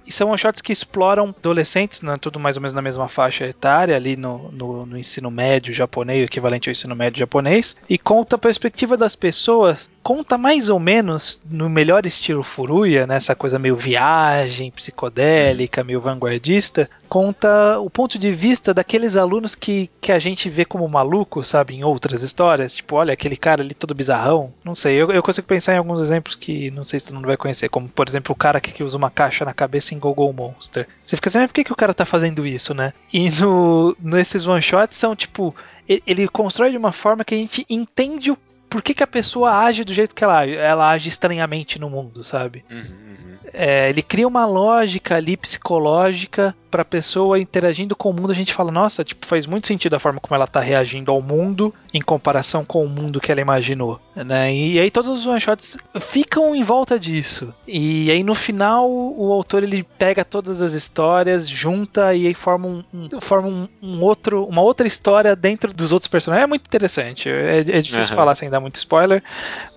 [0.05, 3.95] E são one-shots que exploram adolescentes, né, tudo mais ou menos na mesma faixa etária,
[3.95, 7.75] ali no, no, no ensino médio japonês, equivalente ao ensino médio japonês.
[7.89, 13.35] E conta a perspectiva das pessoas, conta mais ou menos no melhor estilo Furuya, nessa
[13.35, 16.89] coisa meio viagem, psicodélica, meio vanguardista.
[17.07, 21.75] Conta o ponto de vista daqueles alunos que, que a gente vê como maluco, sabe,
[21.75, 22.73] em outras histórias.
[22.73, 24.53] Tipo, olha, aquele cara ali todo bizarrão.
[24.63, 27.21] Não sei, eu, eu consigo pensar em alguns exemplos que não sei se tu não
[27.21, 27.69] vai conhecer.
[27.69, 30.87] Como, por exemplo, o cara que, que usa uma caixa na cabeça em Google Monster.
[31.03, 32.93] Você fica assim, mas por que, que o cara tá fazendo isso, né?
[33.11, 35.55] E no, nesses one-shots são, tipo,
[35.87, 38.37] ele, ele constrói de uma forma que a gente entende o
[38.71, 40.55] por que, que a pessoa age do jeito que ela age.
[40.55, 42.63] Ela age estranhamente no mundo, sabe?
[42.71, 43.17] Uhum, uhum.
[43.53, 48.31] É, ele cria uma lógica ali psicológica pra pessoa interagindo com o mundo.
[48.31, 51.21] A gente fala, nossa, tipo, faz muito sentido a forma como ela tá reagindo ao
[51.21, 54.53] mundo em comparação com o mundo que ela imaginou, né?
[54.53, 57.53] E, aí todos os one shots ficam em volta disso.
[57.67, 62.67] E aí no final o autor ele pega todas as histórias, junta e aí forma
[62.67, 66.45] um, um- forma um, um outro, uma outra história dentro dos outros personagens.
[66.45, 67.27] É muito interessante.
[67.27, 68.15] É, é difícil Aham.
[68.15, 69.21] falar sem dar muito spoiler,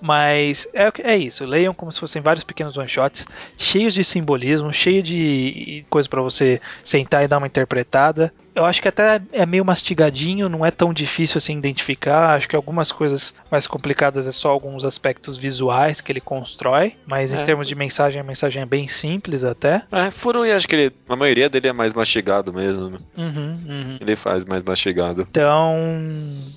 [0.01, 1.45] mas é, é isso.
[1.45, 3.27] Leiam como se fossem vários pequenos one shots
[3.65, 8.33] cheios de simbolismo, cheio de coisa pra você sentar e dar uma interpretada.
[8.55, 12.35] Eu acho que até é meio mastigadinho, não é tão difícil assim identificar.
[12.37, 17.33] Acho que algumas coisas mais complicadas é só alguns aspectos visuais que ele constrói, mas
[17.35, 17.43] em É.
[17.45, 19.83] termos de mensagem, a mensagem é bem simples até.
[19.91, 22.91] É, Furui, acho que ele, a maioria dele é mais mastigado mesmo.
[22.91, 22.99] né?
[23.17, 23.99] Uhum, uhum.
[24.01, 25.27] Ele faz mais mastigado.
[25.29, 25.75] Então,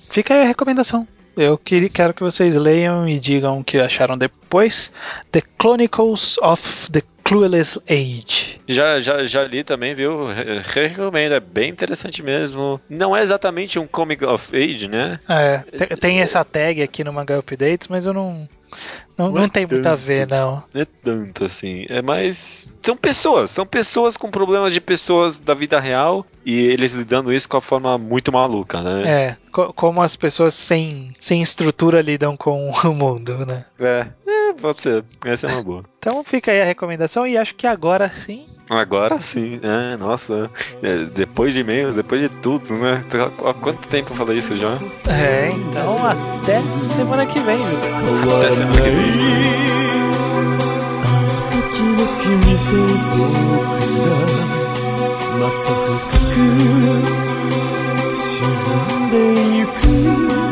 [0.08, 1.06] fica aí a recomendação.
[1.40, 4.90] Eu quero que vocês leiam e digam o que acharam depois.
[5.30, 8.60] The Chronicles of the Clueless Age.
[8.66, 10.26] Já, já, já li também, viu?
[10.28, 12.80] Re- Recomendo, é bem interessante mesmo.
[12.88, 15.20] Não é exatamente um comic of age, né?
[15.28, 18.48] É, te- tem essa tag aqui no Manga Updates, mas eu não.
[19.16, 20.00] Não, Não não é tem muito a tanto.
[20.02, 20.62] ver, não.
[20.74, 21.86] Não é tanto assim.
[21.88, 22.68] É mais.
[22.82, 23.50] São pessoas.
[23.50, 26.24] São pessoas com problemas de pessoas da vida real.
[26.44, 29.02] E eles lidando isso com a forma muito maluca, né?
[29.10, 33.64] É, co- como as pessoas sem, sem estrutura lidam com o mundo, né?
[33.80, 34.06] É.
[34.26, 35.02] É, pode ser.
[35.24, 35.84] Essa é uma boa.
[35.98, 38.45] Então fica aí a recomendação e acho que agora sim.
[38.69, 39.59] Agora sim.
[39.61, 40.49] É, nossa.
[40.81, 43.01] É, depois de e-mails, depois de tudo, né?
[43.45, 44.79] Há quanto tempo eu falei isso já?
[45.07, 48.37] É, então até semana que vem, Júlio.
[48.37, 49.93] Até semana que vem.
[51.73, 52.37] 時の君
[52.67, 53.57] と僕
[53.97, 54.13] が
[55.39, 55.67] また
[55.97, 56.37] 深く
[58.15, 58.21] 沈
[58.99, 59.13] んで
[59.57, 60.46] ゆく